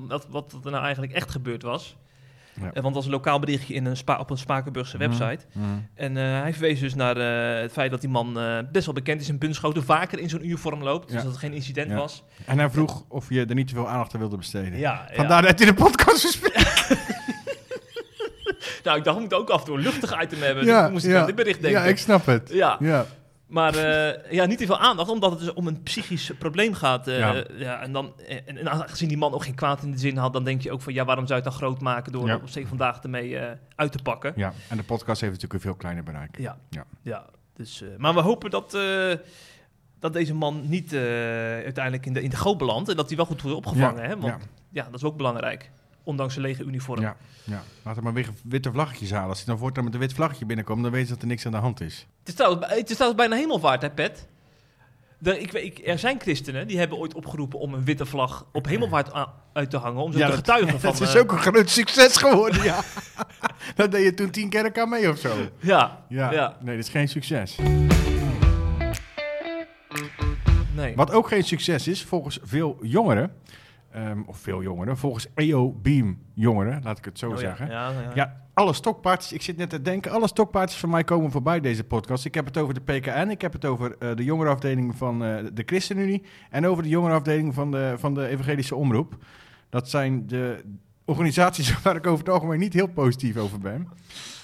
[0.08, 1.96] wat, wat er nou eigenlijk echt gebeurd was.
[2.62, 2.68] Ja.
[2.72, 5.08] Eh, want dat was een lokaal berichtje in een spa op een Spakenburgse Mhm.
[5.08, 5.44] website.
[5.94, 8.38] En eh, hij verwees dus naar eh, het feit dat die man
[8.72, 9.84] best wel bekend is in Bunschoten.
[9.84, 11.06] Vaker in zo'n uniform loopt.
[11.08, 12.24] Dus dat het geen incident was.
[12.46, 15.00] En hij vroeg of je er niet te veel aandacht aan wilde besteden.
[15.12, 16.70] Vandaar dat hij de podcast verspreekt.
[18.84, 20.64] Nou, ik dacht, we moeten ook af en toe een luchtig item hebben.
[20.64, 21.20] Ja, dus moest ik ja.
[21.20, 21.80] aan dit bericht denken.
[21.82, 22.50] Ja, ik snap het.
[22.52, 23.06] Ja, Ja.
[23.52, 27.08] Maar eh, ja, niet te veel aandacht, omdat het dus om een psychisch probleem gaat.
[27.08, 27.44] eh, Ja.
[27.56, 27.80] ja.
[27.80, 30.44] en, dan, en, en aangezien die man ook geen kwaad in de zin had, dan
[30.44, 32.34] denk je ook van ja, waarom zou je het dan groot maken door Ja.
[32.34, 34.32] op zee vandaag ermee eh, uit te pakken?
[34.36, 36.38] ja, en de podcast heeft natuurlijk een veel kleiner bereik.
[36.38, 36.84] Ja, Ja.
[37.02, 37.24] ja.
[37.56, 39.12] dus, eh, maar we hopen dat, eh,
[39.98, 41.00] dat deze man niet eh,
[41.64, 44.02] uiteindelijk in de, in de goot belandt en dat hij wel goed wordt opgevangen.
[44.02, 44.18] Ja, Hè?
[44.18, 44.84] Want ja.
[44.84, 45.70] dat is ook belangrijk,
[46.04, 47.00] ondanks zijn lege uniform.
[47.00, 47.62] Ja, ja.
[47.82, 49.28] Laten we maar weer witte vlaggetjes halen.
[49.28, 51.46] Als hij dan voortaan met een wit vlaggetje binnenkomt, dan weten ze dat er niks
[51.46, 52.06] aan de hand is.
[52.18, 54.28] Het is trouwens, het is trouwens bijna hemelvaart, hè, Pet?
[55.22, 58.46] Er, ik, weet- ik, er zijn christenen die hebben ooit opgeroepen om een witte vlag
[58.52, 59.10] op hemelvaart
[59.52, 60.02] uit te hangen.
[60.02, 60.90] Om zo te dat, getuigen van...
[60.90, 62.80] dat is eh, ook een groot succes geworden, ja.
[63.76, 65.34] dat deed je toen tien keer aan mee of zo.
[65.60, 66.32] Ja, Ja.
[66.32, 66.56] Ja.
[66.60, 67.58] nee, dat is geen succes.
[70.74, 70.94] nee.
[70.96, 73.32] Wat ook geen succes is, volgens veel jongeren,
[73.92, 77.66] ehm, of veel jongeren, volgens EO Beam jongeren, laat ik het zo Oh, zeggen.
[77.66, 78.10] Ja, ja.
[78.14, 81.84] Ja, alle stokpaardjes, ik zit net te denken, alle stokpaardjes van mij komen voorbij deze
[81.84, 82.24] podcast.
[82.24, 85.44] Ik heb het over de PKN, ik heb het over eh, de jongerenafdeling van eh,
[85.52, 89.16] de ChristenUnie en over de jongerenafdeling van de, van de Evangelische Omroep.
[89.68, 90.64] Dat zijn de
[91.04, 93.88] organisaties waar ik over het algemeen niet heel positief over ben.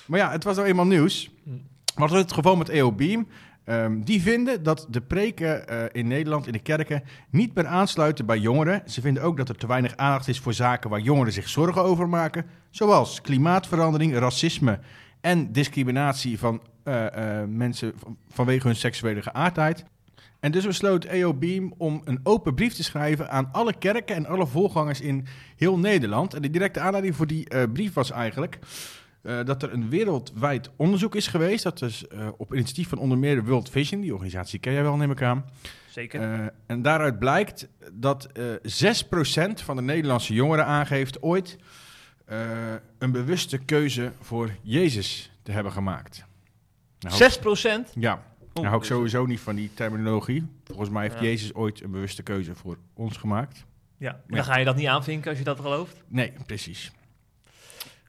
[0.07, 1.31] Maar ja, het was nou eenmaal nieuws.
[1.45, 1.51] Hm.
[1.95, 3.27] Wat is het geval met EO Beam?
[3.69, 8.27] Ehm, die vinden dat de preken eh, in Nederland, in de kerken, niet meer aansluiten
[8.27, 8.83] bij jongeren.
[8.87, 11.83] Ze vinden ook dat er te weinig aandacht is voor zaken waar jongeren zich zorgen
[11.83, 12.47] over maken.
[12.71, 14.79] Zoals klimaatverandering, racisme
[15.21, 19.85] en discriminatie van eh, eh, mensen van- vanwege hun seksuele geaardheid.
[20.41, 24.27] En dus besloot EO Beam om een open brief te schrijven aan alle kerken en
[24.27, 25.27] alle voorgangers in
[25.57, 26.35] heel Nederland.
[26.35, 28.59] En de directe aanleiding voor die brief was eigenlijk
[29.23, 31.63] eh, dat er een wereldwijd onderzoek is geweest.
[31.63, 34.83] Dat is eh, op initiatief van onder meer de World Vision, die organisatie ken jij
[34.83, 35.45] wel, neem ik aan.
[35.91, 36.21] Zeker.
[36.23, 41.57] Eh, en daaruit blijkt dat eh 6% van de Nederlandse jongeren aangeeft ooit
[42.99, 46.25] een bewuste keuze voor Jezus te hebben gemaakt.
[46.99, 47.93] Nou, 6 procent?
[47.95, 48.23] Ja,
[48.55, 50.47] nou hou ik sowieso niet van die terminologie.
[50.65, 51.23] Volgens mij heeft Ja.
[51.23, 53.65] Jezus ooit een bewuste keuze voor ons gemaakt.
[53.99, 54.35] Ja, Ja.
[54.37, 56.03] dan ga je dat niet aanvinken als je dat gelooft.
[56.09, 56.93] Nee, precies.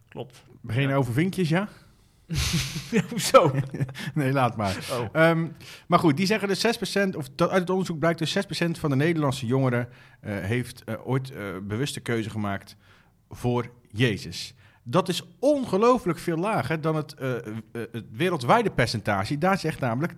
[0.10, 0.44] Klopt.
[0.62, 0.96] Begin Ja.
[0.96, 1.68] over vinkjes, ja?
[3.10, 3.52] Hoezo?
[4.14, 4.78] Nee, laat maar.
[4.92, 5.08] Oh.
[5.12, 5.48] Ehm,
[5.88, 8.40] maar goed, die zeggen dus 6%, of dat, uit het onderzoek blijkt dus 6%
[8.80, 9.90] van de Nederlandse jongeren
[10.22, 12.76] eh, heeft eh, ooit eh, bewuste keuze gemaakt
[13.30, 14.54] voor Jezus.
[14.84, 17.16] Dat is ongelooflijk veel lager dan het,
[17.72, 19.38] het wereldwijde percentage.
[19.38, 20.18] Daar zegt namelijk 22%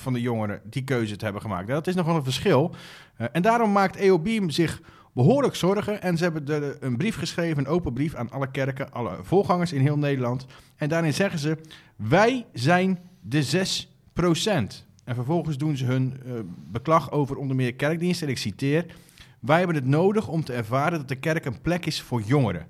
[0.00, 1.68] van de jongeren die keuze te hebben gemaakt.
[1.68, 2.74] Dat is nogal een verschil.
[3.16, 4.80] En daarom maakt EO Beam zich
[5.12, 6.02] behoorlijk zorgen.
[6.02, 9.80] En ze hebben een brief geschreven, een open brief aan alle kerken, alle voorgangers in
[9.80, 10.46] heel Nederland.
[10.76, 11.58] En daarin zeggen ze:
[11.96, 13.66] Wij zijn de
[14.14, 14.90] 6%.
[15.04, 16.32] En vervolgens doen ze hun eh,
[16.70, 18.26] beklag over onder meer kerkdiensten.
[18.26, 18.86] En ik citeer:
[19.40, 22.66] Wij hebben het nodig om te ervaren dat de kerk een plek is voor jongeren.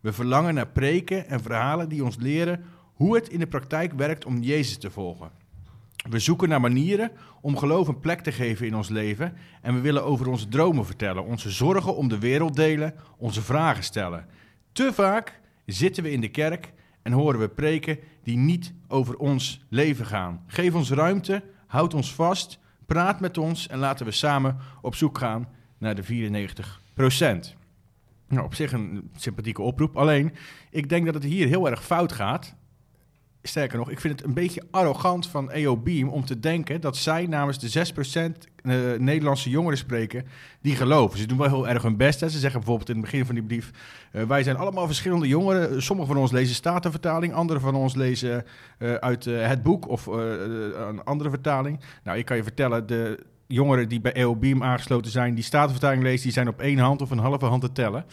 [0.00, 4.24] We verlangen naar preken en verhalen die ons leren hoe het in de praktijk werkt
[4.24, 5.30] om Jezus te volgen.
[6.10, 9.36] We zoeken naar manieren om geloof een plek te geven in ons leven.
[9.62, 13.84] En we willen over onze dromen vertellen, onze zorgen om de wereld delen, onze vragen
[13.84, 14.26] stellen.
[14.72, 19.64] Te vaak zitten we in de kerk en horen we preken die niet over ons
[19.68, 20.42] leven gaan.
[20.46, 25.18] Geef ons ruimte, houd ons vast, praat met ons en laten we samen op zoek
[25.18, 27.56] gaan naar de 94%
[28.28, 29.96] Nou, op zich een sympathieke oproep.
[29.96, 30.32] Alleen,
[30.70, 32.54] ik denk dat het hier heel erg fout gaat.
[33.42, 36.96] Sterker nog, ik vind het een beetje arrogant van EO Beam om te denken dat
[36.96, 40.24] zij namens de 6% eh, Nederlandse jongeren spreken
[40.60, 41.18] die geloven.
[41.18, 42.20] Ze doen wel heel erg hun best.
[42.20, 42.28] Hè.
[42.28, 43.70] Ze zeggen bijvoorbeeld in het begin van die brief:
[44.12, 45.82] eh, Wij zijn allemaal verschillende jongeren.
[45.82, 48.44] Sommigen van ons lezen Statenvertaling, anderen van ons lezen
[48.78, 51.80] eh, uit het boek of een andere vertaling.
[52.04, 56.02] Nou, ik kan je vertellen, de jongeren die bij EO Beam aangesloten zijn, die Statenvertaling
[56.02, 58.04] lezen, die zijn op één hand of een halve hand te tellen.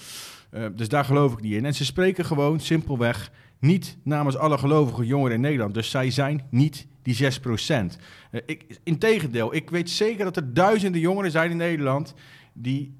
[0.76, 1.66] Dus daar geloof ik niet in.
[1.66, 3.32] En ze spreken gewoon simpelweg
[3.66, 5.74] niet namens alle gelovige jongeren in Nederland.
[5.74, 7.98] Dus zij zijn niet die 6 procent.
[8.32, 12.14] Uh, ik, integendeel, ik weet zeker dat er duizenden jongeren zijn in Nederland...
[12.54, 12.96] die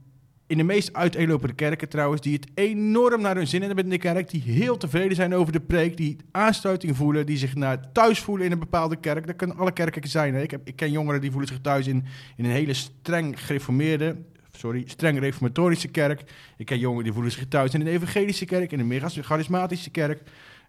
[0.48, 2.22] in de meest uiteenlopende kerken trouwens...
[2.22, 4.30] die het enorm naar hun zin hebben in de kerk...
[4.30, 5.98] die heel tevreden zijn over de preek...
[5.98, 9.28] die aansluiting voelen, die zich naar thuis voelen in een bepaalde kerk.
[9.28, 10.36] Dat kunnen alle kerken zijn.
[10.36, 12.06] Ik, heb, ik ken jongeren die voelen zich thuis in,
[12.38, 14.16] in een hele streng gereformeerde
[14.58, 16.24] sorry, streng reformatorische kerk.
[16.58, 19.90] Ik ken jongeren die voelen zich thuis in een evangelische kerk, in een meer charismatische
[19.90, 20.22] kerk.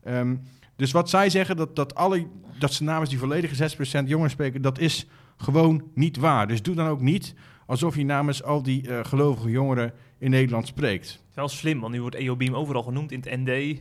[0.08, 0.42] Um,
[0.76, 2.26] dus wat zij zeggen, dat, dat, alle,
[2.58, 6.46] dat ze namens die volledige 6% jongeren spreken, dat is gewoon niet waar.
[6.46, 7.34] Dus doe dan ook niet
[7.66, 11.22] alsof je namens al die uh, gelovige jongeren in Nederland spreekt.
[11.34, 13.80] Wel slim, want nu wordt EOBeam overal genoemd in het ND,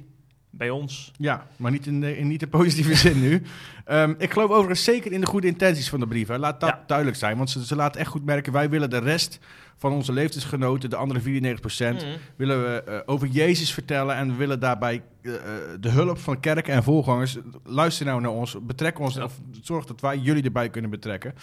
[0.57, 1.11] bij ons.
[1.17, 3.41] Ja, maar niet in de, in niet de positieve zin nu.
[3.85, 6.27] Ehm, ik geloof overigens zeker in de goede intenties van de brief.
[6.27, 6.37] Hè.
[6.37, 6.83] Laat dat Ja.
[6.87, 8.53] duidelijk zijn, want ze, ze laten echt goed merken...
[8.53, 9.39] wij willen de rest
[9.77, 12.17] van onze leeftijdsgenoten, de andere 94 Mhm.
[12.35, 14.15] willen we eh, over Jezus vertellen...
[14.15, 15.41] en we willen daarbij eh, eh,
[15.79, 17.37] de hulp van kerken en voorgangers...
[17.63, 19.15] luister nou naar ons, betrek ons...
[19.15, 19.23] Ja.
[19.23, 21.33] of zorg dat wij jullie erbij kunnen betrekken.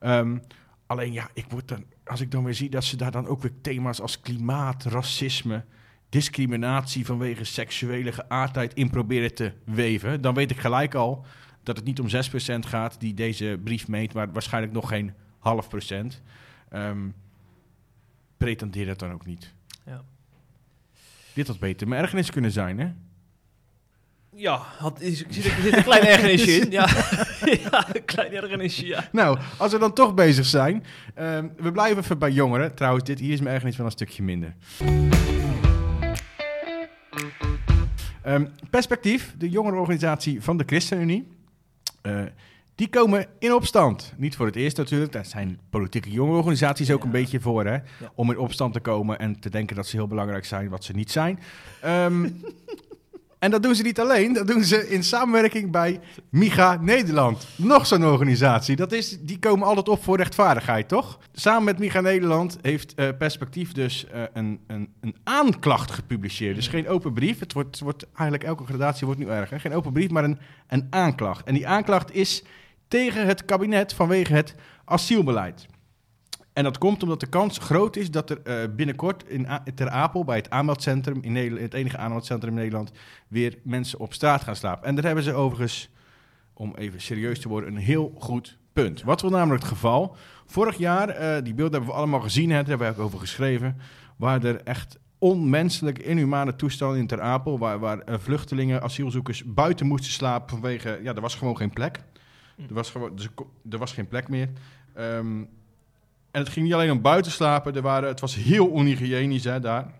[0.00, 0.36] Ehm,
[0.86, 3.42] alleen ja, ik word dan, als ik dan weer zie dat ze daar dan ook
[3.42, 5.64] weer thema's als klimaat, racisme
[6.12, 11.24] discriminatie vanwege seksuele geaardheid in proberen te weven, dan weet ik gelijk al
[11.62, 12.10] dat het niet om 6%
[12.58, 16.22] gaat die deze brief meet, maar waarschijnlijk nog geen half procent.
[16.68, 17.08] Ehm,
[18.36, 19.52] pretendeer dat dan ook niet.
[19.86, 20.02] Ja.
[21.32, 22.92] Dit had beter mijn ergernis kunnen zijn, hè?
[24.34, 26.70] Ja, had, is, zit, er zit een klein ergernisje in.
[26.70, 26.86] Ja,
[27.70, 29.08] ja een klein ergernisje, ja.
[29.12, 32.74] Nou, als we dan toch bezig zijn, ehm, we blijven even bij jongeren.
[32.74, 34.54] Trouwens, dit hier is mijn ergernis wel een stukje minder.
[38.22, 41.26] Ehm, perspectief, de jongerenorganisatie van de ChristenUnie.
[42.02, 42.22] eh,
[42.74, 44.12] die komen in opstand.
[44.16, 45.12] Niet voor het eerst natuurlijk.
[45.12, 47.04] Daar zijn politieke jongerenorganisaties ook Ja.
[47.04, 47.64] een beetje voor.
[47.64, 47.72] Hè?
[47.72, 47.82] Ja.
[48.14, 50.92] Om in opstand te komen en te denken dat ze heel belangrijk zijn, wat ze
[50.92, 51.38] niet zijn.
[51.80, 52.22] Ehm,
[53.42, 54.32] en dat doen ze niet alleen.
[54.32, 56.00] Dat doen ze in samenwerking bij
[56.30, 57.46] MIGA Nederland.
[57.56, 58.76] Nog zo'n organisatie.
[58.76, 61.18] Dat is, die komen altijd op voor rechtvaardigheid, toch?
[61.32, 66.54] Samen met MIGA Nederland heeft eh, Perspectief dus eh, een, een, een aanklacht gepubliceerd.
[66.54, 67.40] Dus geen open brief.
[67.40, 69.60] Het wordt, het wordt eigenlijk elke gradatie wordt nu erger.
[69.60, 71.46] Geen open brief, maar een, een aanklacht.
[71.46, 72.42] En die aanklacht is
[72.88, 75.66] tegen het kabinet vanwege het asielbeleid.
[76.52, 79.88] En dat komt omdat de kans groot is dat er eh, binnenkort in A- Ter
[79.90, 82.92] Apel, bij het aanmeldcentrum in Nederland, het enige aanmeldcentrum in Nederland,
[83.28, 84.86] weer mensen op straat gaan slapen.
[84.88, 85.90] En daar hebben ze overigens,
[86.54, 89.02] om even serieus te worden, een heel goed punt.
[89.02, 90.16] Wat was namelijk het geval?
[90.46, 93.18] Vorig jaar, eh, die beelden hebben we allemaal gezien, hè, daar hebben we ook over
[93.18, 93.76] geschreven,
[94.16, 99.86] waren er echt onmenselijk inhumane toestanden in Ter Apel, waar, waar eh, vluchtelingen, asielzoekers buiten
[99.86, 102.00] moesten slapen vanwege, ja, er was gewoon geen plek.
[102.68, 103.28] Er was, gewoon, dus
[103.70, 104.48] er was geen plek meer.
[104.94, 105.44] Ehm,
[106.32, 107.74] en het ging niet alleen om buiten slapen.
[107.74, 109.92] Er waren, het was heel onhygiënisch hè, daar.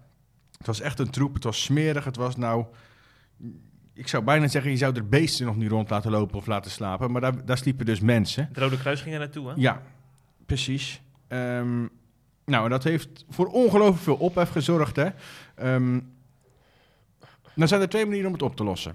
[0.59, 1.35] Het was echt een troep.
[1.35, 2.05] Het was smerig.
[2.05, 2.65] Het was nou...
[3.95, 6.71] Ik zou bijna zeggen, je zou er beesten nog niet rond laten lopen of laten
[6.71, 7.11] slapen.
[7.11, 8.47] Maar daar, daar sliepen dus mensen.
[8.49, 9.55] Het Rode Kruis ging er naartoe, hè?
[9.57, 9.83] Ja,
[10.47, 11.01] precies.
[11.29, 11.81] Ehm,
[12.45, 14.97] nou, en dat heeft voor ongelooflijk veel ophef gezorgd.
[14.97, 15.09] Hè.
[17.55, 18.95] Dan zijn er twee manieren om het op te lossen.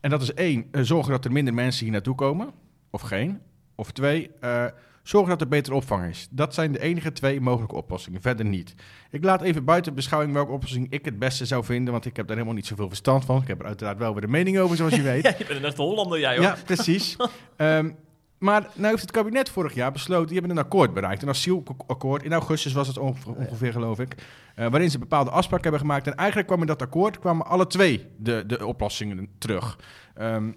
[0.00, 2.52] En dat is één, eh, zorgen dat er minder mensen hier naartoe komen.
[2.90, 3.40] Of geen.
[3.74, 4.66] Of twee, eh,
[5.04, 6.28] zorgen dat er betere opvang is.
[6.30, 8.74] Dat zijn de enige twee mogelijke oplossingen, verder niet.
[9.10, 12.26] Ik laat even buiten beschouwing welke oplossing ik het beste zou vinden, want ik heb
[12.26, 13.42] daar helemaal niet zoveel verstand van.
[13.42, 15.22] Ik heb er uiteraard wel weer een mening over, zoals je weet.
[15.22, 16.44] Ja, je bent een echte Hollander, jij hoor.
[16.44, 17.16] Ja, precies.
[17.56, 17.90] Ehm,
[18.38, 21.22] maar nou heeft het kabinet vorig jaar besloten, die hebben een akkoord bereikt.
[21.22, 22.22] Een asielakkoord.
[22.22, 24.14] In augustus was het onge- ongeveer, geloof ik.
[24.54, 26.06] eh, waarin ze bepaalde afspraken hebben gemaakt.
[26.06, 29.78] En eigenlijk kwam in dat akkoord kwamen alle twee de, de oplossingen terug.
[30.14, 30.52] Ehm,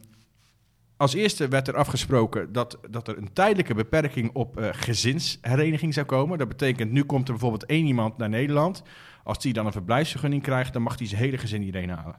[0.97, 6.05] als eerste werd er afgesproken dat, dat er een tijdelijke beperking op eh, gezinshereniging zou
[6.05, 6.37] komen.
[6.37, 8.83] Dat betekent, nu komt er bijvoorbeeld één iemand naar Nederland.
[9.23, 12.15] Als die dan een verblijfsvergunning krijgt, dan mag hij zijn hele gezin hierheen halen.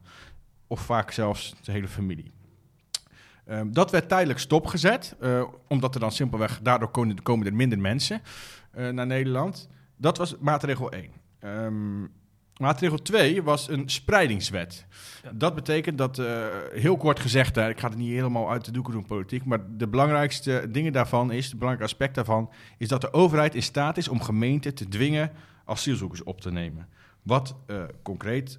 [0.67, 2.33] Of vaak zelfs zijn hele familie.
[3.45, 6.91] Ehm, dat werd tijdelijk stopgezet, eh, omdat er dan simpelweg, daardoor
[7.23, 8.23] komen, er minder mensen
[8.71, 9.69] eh, naar Nederland.
[9.97, 11.11] Dat was maatregel 1.
[11.39, 12.05] Ehm,
[12.59, 14.87] maatregel 2 was een spreidingswet.
[15.23, 15.31] Ja.
[15.33, 18.71] Dat betekent dat, eh, heel kort gezegd, hè, ik ga het niet helemaal uit de
[18.71, 23.01] doeken doen politiek, maar de belangrijkste dingen daarvan is, het belangrijke aspect daarvan, is dat
[23.01, 25.33] de overheid in staat is om gemeenten te dwingen
[25.65, 26.89] asielzoekers op te nemen.
[27.23, 28.59] Wat eh, concreet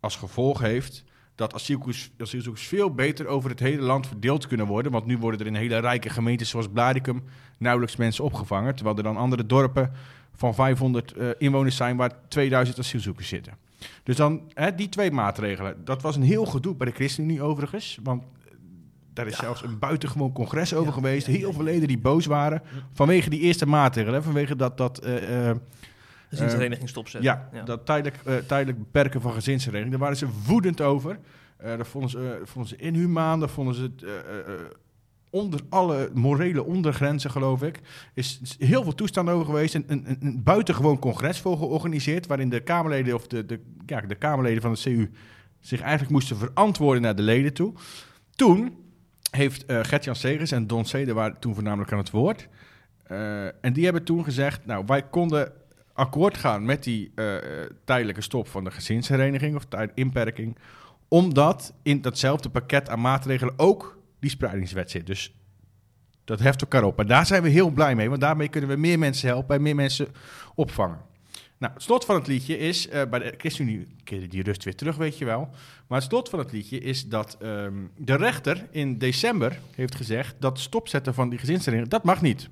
[0.00, 1.04] als gevolg heeft
[1.38, 4.92] dat asielzoekers, asielzoekers veel beter over het hele land verdeeld kunnen worden.
[4.92, 7.24] Want nu worden er in hele rijke gemeentes zoals Blaricum
[7.58, 8.74] nauwelijks mensen opgevangen.
[8.74, 9.92] Terwijl er dan andere dorpen
[10.38, 13.52] van 500 eh, inwoners zijn waar 2000 asielzoekers zitten.
[14.02, 15.84] Dus dan hè, die twee maatregelen.
[15.84, 17.98] Dat was een heel gedoe bij de ChristenUnie overigens.
[18.02, 18.52] Want eh,
[19.12, 21.26] daar is zelfs een buitengewoon congres over Ja, geweest.
[21.26, 24.22] Heel veel leden die boos waren vanwege die eerste maatregelen.
[24.22, 24.76] Vanwege dat...
[24.76, 25.50] dat eh,
[26.28, 27.30] Gezinshereniging stopzetten.
[27.52, 29.90] ja, dat tijdelijk, tijdelijk beperken van gezinshereniging.
[29.90, 31.18] Daar waren ze woedend over.
[31.76, 33.40] Dat vonden ze, vonden ze inhumaan.
[33.40, 33.90] Dat vonden ze
[35.30, 37.80] onder alle morele ondergrenzen, geloof ik.
[38.14, 39.74] Is, heel veel toestanden over geweest.
[39.74, 42.26] Een, een, een buitengewoon congres voor georganiseerd.
[42.26, 45.10] Waarin de Kamerleden, of de, de, ja, de Kamerleden van de CU
[45.60, 47.72] zich eigenlijk moesten verantwoorden naar de leden toe.
[48.34, 48.76] Toen
[49.30, 52.48] heeft eh Gert-Jan Segers en Don Ceder waren toen voornamelijk aan het woord.
[53.02, 55.52] Eh, en die hebben toen gezegd, nou, wij konden
[55.92, 57.34] akkoord gaan met die eh,
[57.84, 60.56] tijdelijke stop van de gezinshereniging of inperking,
[61.08, 65.06] omdat in datzelfde pakket aan maatregelen ook die spreidingswet zit.
[65.06, 65.34] Dus
[66.24, 66.98] dat heft elkaar op.
[66.98, 69.62] En daar zijn we heel blij mee, want daarmee kunnen we meer mensen helpen en
[69.62, 70.08] meer mensen
[70.54, 70.98] opvangen.
[71.58, 74.74] Nou, het slot van het liedje is, eh, bij de ChristenUnie keerde die rust weer
[74.74, 75.48] terug, weet je wel.
[75.86, 80.34] Maar het slot van het liedje is dat ehm, de rechter in december heeft gezegd
[80.38, 82.48] dat stopzetten van die gezinshereniging, dat mag niet.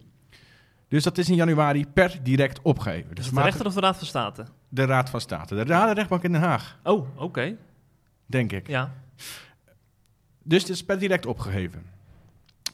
[0.89, 3.15] Dus dat is in januari per direct opgegeven.
[3.15, 4.45] Dus het de maat- rechter of de Raad van State?
[4.69, 5.55] de Raad van State.
[5.55, 7.57] De Raad de rechtbank in Den Haag, Oh, oké.
[8.27, 8.69] denk ik.
[8.69, 8.95] Ja.
[10.49, 11.83] Dus het is per direct opgegeven.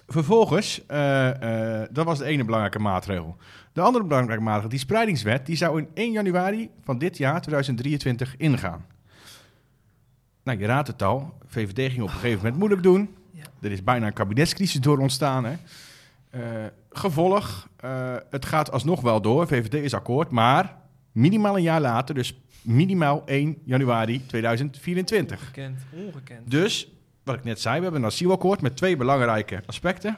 [0.08, 3.36] Vervolgens, eh, eh, dat was de ene belangrijke maatregel.
[3.72, 8.36] De andere belangrijke maatregel, die spreidingswet, die zou in 1 januari van dit jaar, 2023,
[8.36, 8.86] ingaan.
[10.42, 11.34] Nou, je raadt het al.
[11.46, 13.14] VVD ging op een gegeven moment moeilijk doen.
[13.30, 13.44] Ja.
[13.60, 15.44] Er is bijna een kabinetscrisis door ontstaan.
[15.44, 15.54] Hè.
[16.30, 16.40] Eh,
[16.90, 17.68] gevolg,
[18.30, 19.46] het gaat alsnog wel door.
[19.46, 20.76] VVD is akkoord, maar
[21.12, 25.40] minimaal een jaar later, dus minimaal 1 januari 2024.
[25.40, 26.50] Ongekend, ongekend.
[26.50, 26.92] Dus,
[27.24, 30.16] wat ik net zei, we hebben een asielakkoord met twee belangrijke aspecten.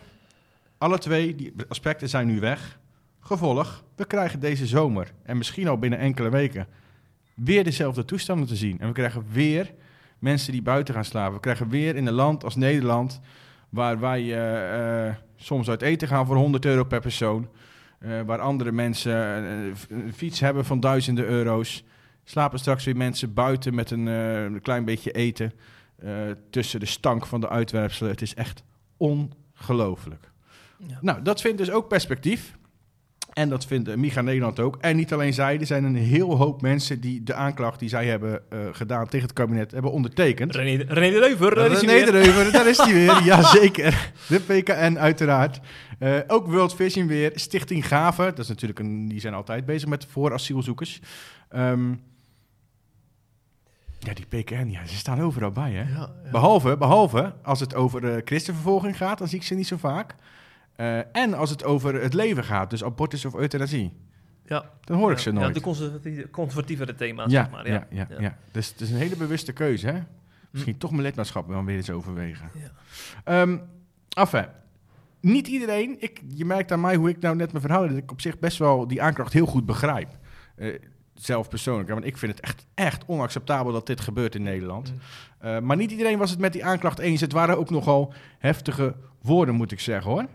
[0.79, 2.79] Alle twee die aspecten zijn nu weg.
[3.21, 6.67] Gevolg, we krijgen deze zomer en misschien al binnen enkele weken
[7.35, 8.81] weer dezelfde toestanden te zien.
[8.81, 9.75] En we krijgen weer
[10.19, 11.35] mensen die buiten gaan slapen.
[11.35, 13.21] We krijgen weer in een land als Nederland,
[13.69, 17.49] waar wij eh, eh, soms uit eten gaan voor 100 euro per persoon.
[17.99, 19.15] eh, waar andere mensen
[19.89, 21.85] een fiets hebben van duizenden euro's.
[22.25, 25.53] Slapen straks weer mensen buiten met een klein beetje eten.
[25.97, 26.11] Eh,
[26.51, 28.11] tussen de stank van de uitwerpselen.
[28.11, 28.63] Het is echt
[28.97, 30.31] ongelooflijk.
[30.87, 30.99] Ja.
[31.01, 32.57] Nou, dat vindt dus ook perspectief.
[33.33, 34.77] En dat vindt eh, Miga Nederland ook.
[34.81, 38.07] En niet alleen zij, er zijn een heel hoop mensen die de aanklacht die zij
[38.07, 40.55] hebben eh, gedaan tegen het kabinet hebben ondertekend.
[40.55, 42.13] René, René de Leuver, daar is hij René weer.
[42.13, 43.23] de Reuver, daar is hij weer.
[43.23, 44.13] Jazeker.
[44.29, 45.61] De PKN uiteraard.
[46.27, 47.33] Ook World Vision weer.
[47.35, 48.23] Stichting Gave.
[48.23, 51.01] Dat is natuurlijk een, die zijn altijd bezig met voor asielzoekers.
[51.49, 51.93] Ehm,
[54.05, 55.93] ja, die PKN, ja, ze staan overal bij, hè?
[55.93, 56.31] Ja, ja.
[56.31, 60.15] Behalve, behalve als het over christenvervolging gaat, dan zie ik ze niet zo vaak.
[60.77, 63.93] Eh, en als het over het leven gaat, dus abortus of euthanasie.
[64.47, 64.71] Ja.
[64.81, 65.47] Dan hoor ik ze nooit.
[65.47, 67.69] Ja, de conservatieve, conservatievere thema's, ja, zeg maar.
[67.69, 68.39] ja, ja, ja.
[68.51, 70.01] Dus het is een hele bewuste keuze, hè?
[70.51, 72.51] Misschien toch mijn lidmaatschap wel weer eens overwegen.
[73.25, 73.59] Ja.
[74.09, 74.47] Enfin,
[75.21, 78.11] niet iedereen, ik, je merkt aan mij hoe ik nou net mijn verhaal, dat ik
[78.11, 80.09] op zich best wel die aanklacht heel goed begrijp.
[80.57, 80.79] Eh,
[81.15, 84.93] zelf persoonlijk, want ik vind het echt, echt onacceptabel dat dit gebeurt in Nederland.
[84.93, 84.99] Mm.
[85.39, 87.21] Eh, maar niet iedereen was het met die aanklacht eens.
[87.21, 90.27] Het waren ook nogal heftige woorden, moet ik zeggen hoor.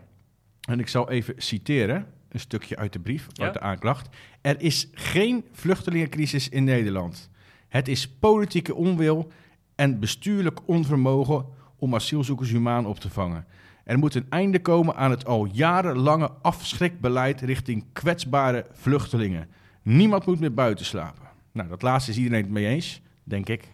[0.68, 3.44] En ik zal even citeren, een stukje uit de brief, Ja?
[3.44, 4.08] uit de aanklacht.
[4.40, 7.30] Er is geen vluchtelingencrisis in Nederland.
[7.68, 9.32] Het is politieke onwil
[9.74, 13.46] en bestuurlijk onvermogen om asielzoekers humaan op te vangen.
[13.84, 19.48] Er moet een einde komen aan het al jarenlange afschrikbeleid richting kwetsbare vluchtelingen.
[19.82, 21.28] Niemand moet meer buiten slapen.
[21.52, 23.68] Nou, dat laatste is iedereen het mee eens, denk ik.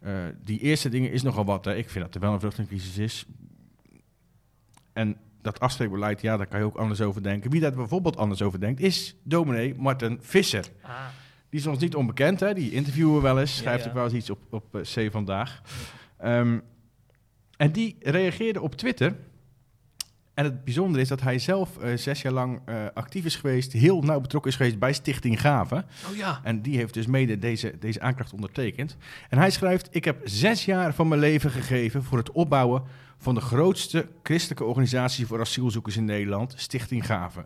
[0.00, 0.12] Eh,
[0.44, 1.64] die eerste dingen is nogal wat.
[1.64, 1.76] Hè.
[1.76, 3.26] Ik vind dat er wel een vluchtelingencrisis is.
[4.92, 7.50] En dat afschrikbeleid, ja, daar kan je ook anders over denken.
[7.50, 10.64] Wie daar bijvoorbeeld anders over denkt, is dominee Martin Visser.
[10.82, 11.06] Ah,
[11.48, 12.54] Die is ons niet onbekend, hè?
[12.54, 13.56] die interviewen we wel eens.
[13.56, 13.88] Schrijft ja.
[13.88, 15.62] ook wel eens iets op, op eh, C Vandaag.
[16.18, 16.58] Ehm,
[17.56, 19.16] en die reageerde op Twitter.
[20.40, 23.72] En het bijzondere is dat hij zelf eh, zes jaar lang eh, actief is geweest,
[23.72, 25.84] heel nauw betrokken is geweest bij Stichting Gave.
[26.10, 26.40] oh ja.
[26.42, 28.96] En die heeft dus mede deze, deze aanklacht ondertekend.
[29.28, 32.82] En hij schrijft: Ik heb zes jaar van mijn leven gegeven voor het opbouwen
[33.18, 37.44] van de grootste christelijke organisatie voor asielzoekers in Nederland, Stichting Gave.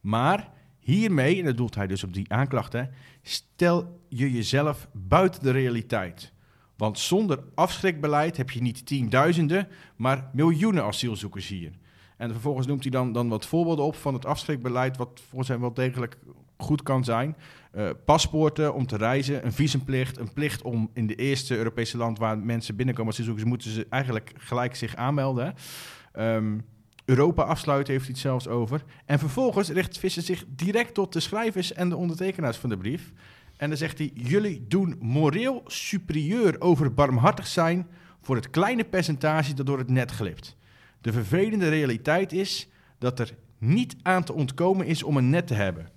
[0.00, 2.90] Maar hiermee, en dat doelt hij dus op die aanklachten,
[3.22, 6.32] stel je jezelf buiten de realiteit.
[6.76, 11.72] Want zonder afschrikbeleid heb je niet tienduizenden, maar miljoenen asielzoekers hier.
[12.16, 15.60] En vervolgens noemt hij dan, dan wat voorbeelden op van het afschrikbeleid, wat volgens hem
[15.60, 16.18] wel degelijk
[16.56, 17.36] goed kan zijn.
[17.70, 22.18] Eh, paspoorten om te reizen, een visumplicht, een plicht om in de eerste Europese land
[22.18, 25.54] waar mensen binnenkomen als asielzoekers, moeten ze eigenlijk gelijk zich aanmelden.
[26.12, 26.58] Ehm,
[27.04, 28.84] Europa afsluiten heeft hij het zelfs over.
[29.04, 33.12] En vervolgens richt Visser zich direct tot de schrijvers en de ondertekenaars van de brief.
[33.56, 37.86] En dan zegt hij: Jullie doen moreel superieur over barmhartig zijn
[38.20, 40.56] voor het kleine percentage dat door het net glipt.
[41.06, 45.54] De vervelende realiteit is dat er niet aan te ontkomen is om een net te
[45.54, 45.88] hebben.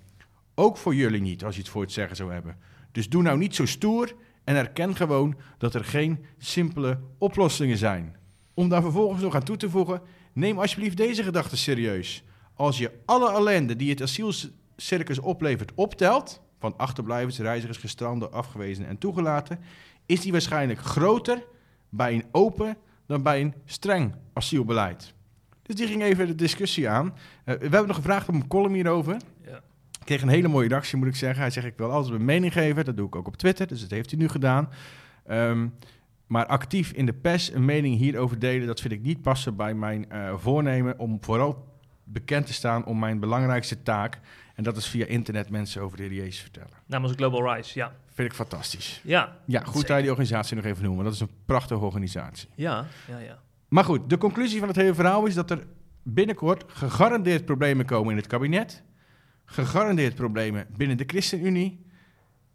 [0.54, 2.58] Ook voor jullie niet, als je het voor het zeggen zou hebben.
[2.92, 8.16] Dus doe nou niet zo stoer en erken gewoon dat er geen simpele oplossingen zijn.
[8.54, 12.24] Om daar vervolgens nog aan toe te voegen, neem alsjeblieft deze gedachte serieus.
[12.54, 18.98] Als je alle ellende die het asielcircus oplevert optelt, van achterblijvers, reizigers, gestranden, afgewezen en
[18.98, 19.60] toegelaten,
[20.06, 21.46] is die waarschijnlijk groter
[21.88, 22.76] bij een open
[23.10, 25.14] dan bij een streng asielbeleid.
[25.62, 27.14] Dus die ging even de discussie aan.
[27.44, 29.16] Eh, we hebben nog gevraagd om een column hierover.
[29.44, 29.56] Ja.
[30.00, 31.40] Ik kreeg een hele mooie reactie, moet ik zeggen.
[31.40, 32.84] Hij zegt, ik wil altijd mijn mening geven.
[32.84, 34.68] Dat doe ik ook op Twitter, dus dat heeft hij nu gedaan.
[35.26, 35.68] Ehm,
[36.26, 38.66] maar actief in de pers een mening hierover delen...
[38.66, 40.98] dat vind ik niet passen bij mijn eh, voornemen...
[40.98, 41.68] om vooral
[42.04, 44.20] bekend te staan om mijn belangrijkste taak.
[44.60, 46.70] En dat is via internet mensen over de Jezus vertellen.
[46.86, 47.92] Namens Global Rise, ja.
[48.06, 49.00] Vind ik fantastisch.
[49.04, 51.04] Ja, Ja, goed dat je die organisatie nog even noemen.
[51.04, 52.48] Dat is een prachtige organisatie.
[52.54, 53.38] ja, ja, ja.
[53.68, 55.66] Maar goed, de conclusie van het hele verhaal is dat er
[56.02, 58.82] binnenkort gegarandeerd problemen komen in het kabinet.
[59.44, 61.86] Gegarandeerd problemen binnen de ChristenUnie.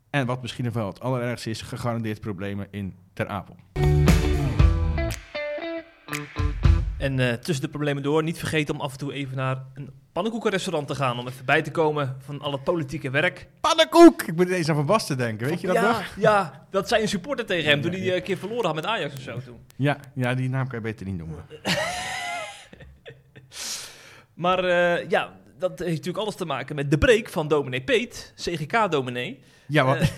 [0.09, 3.55] En wat misschien nog wel het allerergste is, gegarandeerd problemen in Ter Apel.
[7.05, 9.89] En eh, tussen de problemen door, niet vergeten om af en toe even naar een
[10.11, 11.19] pannenkoekenrestaurant te gaan.
[11.19, 13.47] Om even bij te komen van al het politieke werk.
[13.61, 14.21] Pannenkoek!
[14.21, 16.15] Ik moet ineens aan Van Basten denken, weet je dat ja, nog?
[16.17, 18.75] ja, dat zei een supporter tegen hem Ja, toen hij eh, een keer verloren had
[18.75, 19.57] met Ajax of zo toen.
[19.75, 21.45] Ja, ja, die naam kan je beter niet noemen.
[24.33, 28.33] Maar eh, ja, dat heeft natuurlijk alles te maken met de break van dominee Peet,
[28.35, 29.39] CGK-dominee.
[29.67, 29.97] Ja, wat?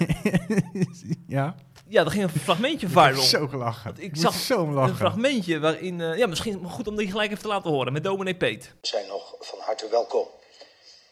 [1.27, 1.55] Ja,
[1.89, 3.21] Ja, er ging een fragmentje viral.
[3.21, 3.91] zo gelachen.
[3.97, 4.95] Ik Ik, zag zo om Een lachen.
[4.95, 8.35] fragmentje waarin, eh, ja, misschien goed om die gelijk even te laten horen met dominee
[8.35, 8.71] Peet.
[8.81, 10.27] zijn nog van harte welkom.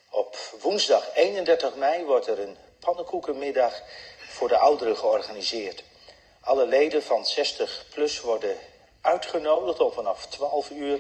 [0.10, 3.82] Op woensdag 31 mei wordt er een pannenkoekenmiddag
[4.30, 5.84] voor de ouderen georganiseerd.
[6.42, 8.56] Alle leden van 60 plus worden
[9.02, 10.94] uitgenodigd om vanaf 12 uur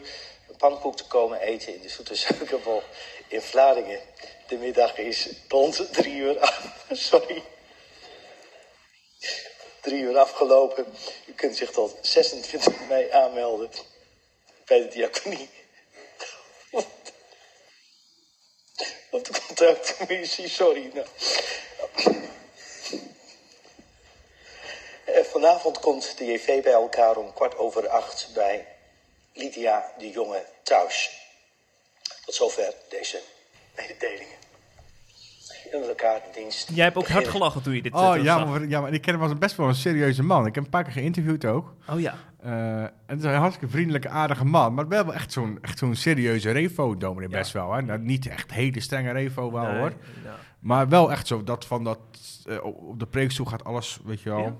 [0.49, 2.81] een pannenkoek te komen eten in de Zoete Suikerbol
[3.27, 3.99] in Vlaardingen.
[4.47, 6.67] De middag is rond 3 uur af.
[6.91, 7.43] Sorry.
[9.85, 10.85] 3 uur afgelopen.
[11.25, 13.69] U kunt zich tot 26 mei aanmelden
[14.65, 15.49] bij de diaconie.
[19.09, 20.91] Op de contactcommissie, sorry.
[20.93, 21.07] Nou.
[25.03, 28.67] Eh, Vanavond komt de JV bij elkaar om kwart over acht bij
[29.33, 31.11] Lydia de Jonge thuis.
[32.25, 33.21] Tot zover deze
[33.75, 34.44] mededelingen.
[35.71, 36.69] In elkaar de dienst.
[36.73, 39.01] Jij hebt ook hard gelachen toen je dit eh, Oh ja maar, ja, maar ik
[39.01, 40.39] ken hem als een best wel een serieuze man.
[40.39, 41.73] Ik heb hem een paar keer geïnterviewd ook.
[41.89, 42.13] Oh ja.
[42.41, 44.73] Eh, en het is een hartstikke vriendelijke, aardige man.
[44.73, 47.73] Maar wel echt zo'n echt zo'n serieuze revo-dominee best wel.
[47.73, 47.81] Hè?
[47.81, 49.93] Nou, niet echt hele strenge revo wel Nee, hoor.
[50.23, 50.35] ja.
[50.59, 51.99] Maar wel echt zo dat van dat...
[52.45, 54.39] eh, op de preekstoel gaat alles, weet je wel.
[54.39, 54.55] Ja.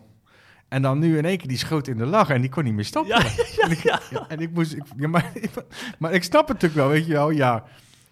[0.68, 2.74] En dan nu in één keer die schoot in de lach en die kon niet
[2.74, 3.18] meer stoppen.
[3.18, 3.84] Ja, ja, en, ik,
[4.28, 4.74] en ik moest...
[4.74, 5.32] Ik, ja, maar,
[5.99, 7.30] maar ik snap het natuurlijk wel, weet je wel.
[7.30, 7.64] Ja,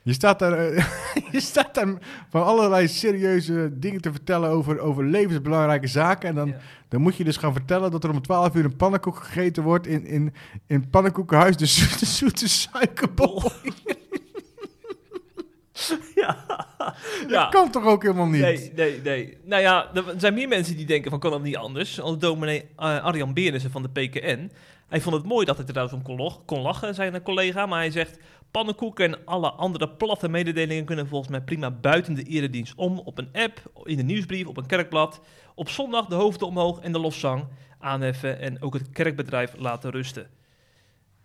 [0.03, 0.85] je staat daar, eh,
[1.31, 1.93] je staat daar
[2.29, 6.29] van allerlei serieuze dingen te vertellen over, over levensbelangrijke zaken.
[6.29, 6.57] En dan, Ja.
[6.87, 9.87] dan moet je dus gaan vertellen dat er om 12 uur een pannenkoek gegeten wordt
[9.87, 10.33] in, in,
[10.67, 13.41] in pannenkoekenhuis, de zoete, zoete suikerbol.
[16.15, 16.45] ja.
[17.27, 18.41] Dat kan toch ook helemaal niet?
[18.41, 19.37] Nee, nee, nee.
[19.43, 22.01] Nou ja, er zijn meer mensen die denken van kan dat niet anders.
[22.01, 24.51] Als dominee eh, Arjan Beernissen van de PKN.
[24.87, 27.65] Hij vond het mooi dat hij er trouwens om kon, kon lachen, zijn een collega.
[27.65, 28.17] Maar hij zegt,
[28.57, 32.99] pannenkoeken en alle andere platte mededelingen kunnen volgens mij prima buiten de eredienst om.
[32.99, 35.21] Op een app, in de nieuwsbrief, op een kerkblad.
[35.55, 37.45] Op zondag de hoofden omhoog en de lofzang
[37.79, 40.29] aanheffen en ook het kerkbedrijf laten rusten.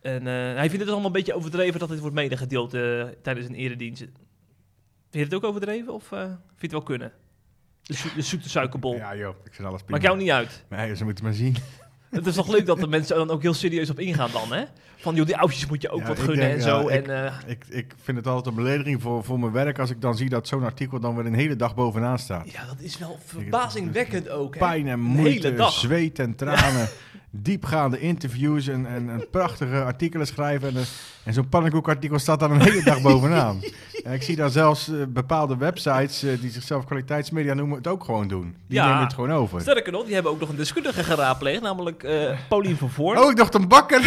[0.00, 3.04] En eh, hij vindt het dus allemaal een beetje overdreven dat dit wordt medegedeeld eh,
[3.22, 4.00] tijdens een eredienst.
[4.00, 4.12] Vind
[5.10, 7.12] je het ook overdreven of eh, vind je het wel kunnen?
[7.82, 8.94] De, zo- de zoete suikerbol.
[8.94, 9.96] Ja joh, ik vind alles prima.
[9.98, 10.64] Maakt jou niet uit.
[10.68, 11.56] Nee, ze moeten maar zien.
[12.10, 14.52] Het is toch leuk dat de mensen er dan ook heel serieus op ingaan dan,
[14.52, 14.64] hè?
[14.96, 16.88] Van, joh, die oudjes moet je ook Ja, wat gunnen denk, en ja, zo.
[16.88, 19.90] ik- en, eh, Ik, ik vind het altijd een belediging voor, voor mijn werk als
[19.90, 22.50] ik dan zie dat zo'n artikel dan weer een hele dag bovenaan staat.
[22.52, 24.60] ja, dat is wel verbazingwekkend ook, hè?
[24.60, 26.88] Pijn en moeite, zweet en tranen,
[27.30, 30.68] diepgaande interviews en, en, en prachtige artikelen schrijven.
[30.68, 30.82] En, eh,
[31.24, 33.60] en zo'n pannenkoekartikel staat dan een hele dag bovenaan.
[34.04, 38.04] En ik zie daar zelfs eh, bepaalde websites eh, die zichzelf kwaliteitsmedia noemen het ook
[38.04, 38.56] gewoon doen.
[38.66, 38.86] Die Ja.
[38.88, 39.60] nemen het gewoon over.
[39.60, 42.06] Sterker nog, die hebben ook nog een deskundige geraadpleegd, namelijk
[42.48, 43.18] Paulien van Voorn.
[43.18, 44.00] Oh, ik dacht een bakker.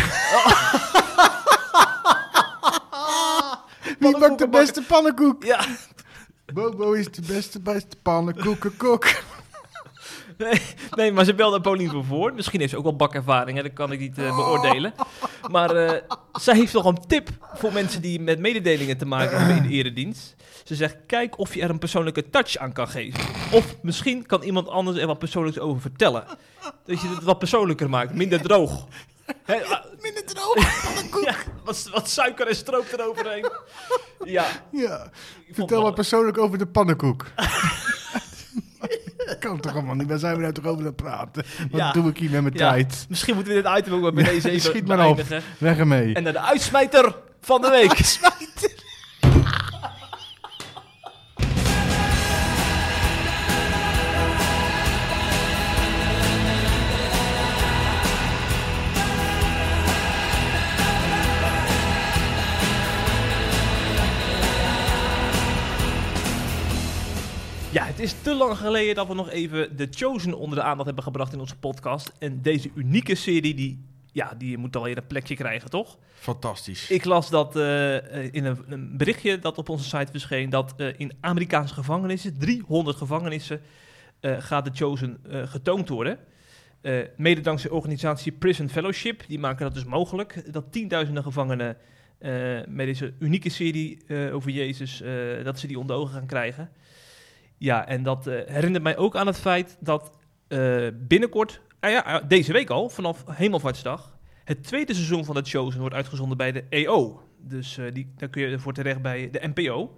[3.99, 5.43] Wie bakt de beste pannenkoek?
[5.43, 5.65] Ja,
[6.53, 9.05] Bobo is de beste, beste pannenkoekenkok.
[10.43, 10.61] Nee,
[10.91, 12.35] nee, maar ze belde Paulien van Voorn.
[12.35, 13.63] Misschien heeft ze ook wel bakervaring, hè?
[13.63, 14.93] dat kan ik niet eh, beoordelen.
[15.49, 16.01] Maar eh,
[16.33, 19.75] zij heeft nog een tip voor mensen die met mededelingen te maken hebben in de
[19.75, 20.35] eredienst.
[20.63, 23.23] Ze zegt, kijk of je er een persoonlijke touch aan kan geven.
[23.51, 26.25] Of misschien kan iemand anders er wat persoonlijks over vertellen.
[26.85, 28.87] Dat je het wat persoonlijker maakt, minder droog.
[29.43, 30.55] Hè, ah, Minder droog.
[31.27, 33.49] ja, wat, wat suiker en stroop eroverheen.
[34.23, 35.09] Ja, Ja,
[35.51, 37.25] vertel wat persoonlijk over de pannenkoek.
[39.41, 41.43] kan toch allemaal niet, waar zijn we nou toch over aan het praten?
[41.71, 41.91] Wat Ja.
[41.91, 42.69] doe ik hier met mijn Ja.
[42.71, 43.05] tijd?
[43.09, 45.21] misschien moeten we dit item ook bij deze even Schiet maar op.
[45.57, 46.13] Weg ermee.
[46.13, 48.19] En naar de uitsmijter van de week.
[68.31, 71.39] Te lang geleden dat we nog even The Chosen onder de aandacht hebben gebracht in
[71.39, 72.11] onze podcast.
[72.19, 75.97] En deze unieke serie die ja, die moet alweer een plekje krijgen, toch?
[76.13, 76.89] Fantastisch.
[76.89, 77.93] Ik las dat eh,
[78.33, 82.97] in een, een berichtje dat op onze site verscheen, dat eh, in Amerikaanse gevangenissen, 300
[82.97, 83.61] gevangenissen,
[84.19, 86.17] eh, gaat de Chosen getoond worden.
[87.17, 91.77] Mede dankzij de organisatie Prison Fellowship, die maken dat dus mogelijk, dat tienduizenden gevangenen
[92.67, 93.99] met deze unieke serie
[94.31, 95.03] over Jezus,
[95.43, 96.69] dat ze die onder ogen gaan krijgen.
[97.61, 101.99] Ja, en dat eh, herinnert mij ook aan het feit dat eh, binnenkort, ah ja,
[101.99, 106.51] ah, deze week al, vanaf Hemelvaartsdag, het tweede seizoen van The Chosen wordt uitgezonden bij
[106.51, 107.23] de EO.
[107.37, 109.97] Dus eh, die, daar kun je voor terecht bij de NPO.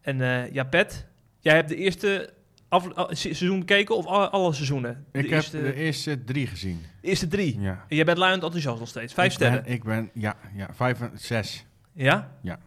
[0.00, 0.18] En
[0.52, 1.06] ja, Pet,
[1.40, 2.32] jij hebt de eerste
[2.68, 5.06] ah, se- seizoen bekeken of alle, alle seizoenen?
[5.12, 6.80] De ik heb de eerste drie gezien.
[7.00, 7.60] de eerste drie.
[7.60, 7.84] Ja.
[7.88, 9.14] En jij bent luiend enthousiast nog steeds.
[9.14, 9.72] Vijf ik ben- sterren.
[9.72, 11.66] ik ben, ja, ja, vijf en zes.
[11.92, 12.36] Ja?
[12.42, 12.58] Ja.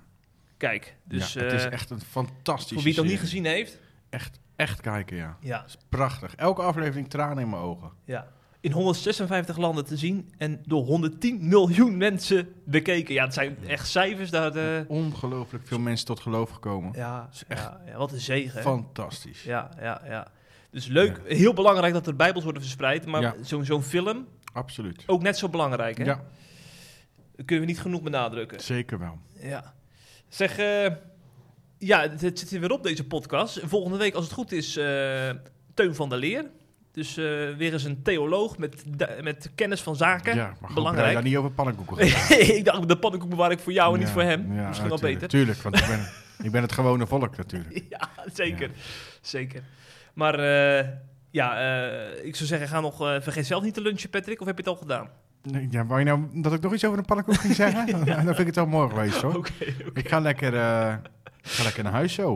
[0.58, 3.84] Kijk, dus ja, het is echt een fantastische voor wie het nog niet gezien heeft.
[4.16, 5.38] Echt, echt kijken, ja.
[5.40, 6.36] Ja, is prachtig.
[6.36, 7.92] Elke aflevering tranen in mijn ogen.
[8.06, 8.28] ja.
[8.60, 13.14] In 156 landen te zien en door 110 miljoen mensen bekeken.
[13.14, 14.30] Ja, het zijn echt cijfers.
[14.30, 16.92] Daar, eh, Ongelooflijk veel mensen tot geloof gekomen.
[16.96, 18.56] ja, is echt ja, ja, wat een zegen.
[18.58, 18.62] hè?
[18.62, 19.44] Fantastisch.
[19.44, 20.28] Ja, ja, ja.
[20.72, 23.06] Dus leuk, heel belangrijk dat er bijbels worden verspreid.
[23.06, 23.34] Maar Ja.
[23.62, 25.04] zo'n film, Absoluut.
[25.06, 25.98] ook net zo belangrijk.
[25.98, 26.04] Hè?
[26.04, 26.24] Ja,
[27.36, 28.60] Dat kunnen we niet genoeg benadrukken.
[28.60, 29.18] zeker wel.
[29.40, 29.74] Ja.
[30.28, 30.92] Zeg, eh,
[31.78, 33.60] ja, het, zit er weer op deze podcast.
[33.64, 35.30] Volgende week, als het goed is, eh,
[35.74, 36.46] Teun van der Leer.
[36.92, 37.24] Dus eh,
[37.58, 38.84] weer eens een theoloog met,
[39.22, 40.36] met kennis van zaken.
[40.36, 41.14] Ja, maar goed, Belangrijk.
[41.14, 42.08] daar niet over pannenkoeken
[42.58, 44.54] ik dacht, de pannenkoek bewaar ik voor jou en niet voor hem.
[44.54, 45.28] ja, Misschien wel beter.
[45.28, 46.10] Tuurlijk, want ik ben,
[46.46, 47.84] ik ben het gewone volk natuurlijk.
[47.90, 48.70] Ja, zeker.
[49.22, 49.62] Zeker.
[50.14, 50.88] Maar eh,
[51.32, 51.60] ja,
[52.24, 54.42] ik zou zeggen, ga nog, vergeet zelf niet te lunchen, Patrick.
[54.42, 55.10] Of heb je het al gedaan?
[55.42, 58.06] Nee, Ja, wou je nou dat ik nog iets over een pannenkoek ging zeggen?
[58.06, 59.36] Dan vind ik het al mooi geweest hoor.
[59.36, 59.52] Oké.
[59.94, 60.54] Ik ga lekker,
[61.46, 62.30] ga lekker naar huis zo.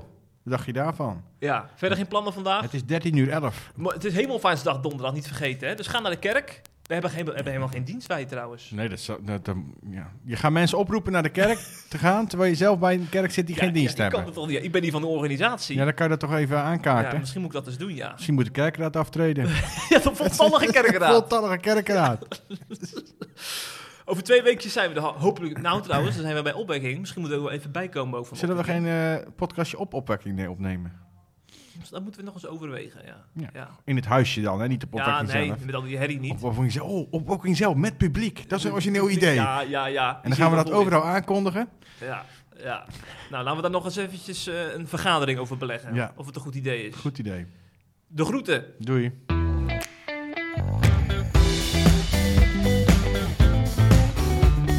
[0.43, 1.23] Wat dacht je daarvan?
[1.39, 2.61] Ja, verder geen plannen vandaag?
[2.61, 3.71] Het is 13 uur 11.
[3.75, 5.67] Maar Het is Hemelvaartsdag donderdag, niet vergeten.
[5.67, 5.75] Hè?
[5.75, 6.61] Dus ga naar de kerk.
[6.83, 8.69] We hebben, geen, we hebben helemaal geen dienst bij trouwens.
[8.71, 9.55] Nee, dat, dat, dat-
[9.89, 10.11] ja.
[10.23, 13.31] Je gaat mensen oproepen naar de kerk te gaan, terwijl je zelf bij een kerk
[13.31, 14.39] zit die Ja, geen dienst ja, ik, kan hebben.
[14.41, 14.65] het toch niet.
[14.65, 15.75] ik ben die van de organisatie.
[15.77, 17.19] Ja, dan kan je dat toch even Ja, aankaarten.
[17.19, 18.11] misschien moet ik dat eens doen, ja.
[18.11, 19.47] Misschien moet de kerkraad aftreden.
[19.89, 21.11] ja, de voltallige kerkraad.
[21.11, 22.41] Voltallige kerkraad.
[24.09, 25.61] Over twee weekjes zijn we er ho- hopelijk...
[25.61, 26.99] Nou trouwens, dan zijn we bij opwekking.
[26.99, 29.93] Misschien moeten we er wel even bijkomen ook van Zullen we geen eh, podcastje op
[29.93, 31.07] opwekking nee, opnemen?
[31.89, 33.25] Dat moeten we nog eens overwegen, ja.
[33.33, 33.49] Ja.
[33.53, 33.69] ja.
[33.85, 34.67] In het huisje dan, hè?
[34.67, 35.65] niet op Ja, opwekking nee, zelf.
[35.65, 36.31] met al die herrie niet.
[36.31, 36.87] Op opwekking zelf.
[36.87, 38.49] Oh, opwekking zelf, met publiek.
[38.49, 39.33] Dat is een origineel idee.
[39.33, 40.19] Ja, ja, ja.
[40.23, 41.69] En dan gaan we dat overal aankondigen.
[41.99, 42.25] Ja,
[42.57, 42.85] ja.
[43.29, 45.93] Nou, laten we daar nog eens eventjes eh, een vergadering over beleggen.
[45.93, 46.13] Ja.
[46.15, 46.95] Of het een goed idee is.
[46.95, 47.45] Goed idee.
[48.07, 48.65] De groeten.
[48.79, 49.11] Doei.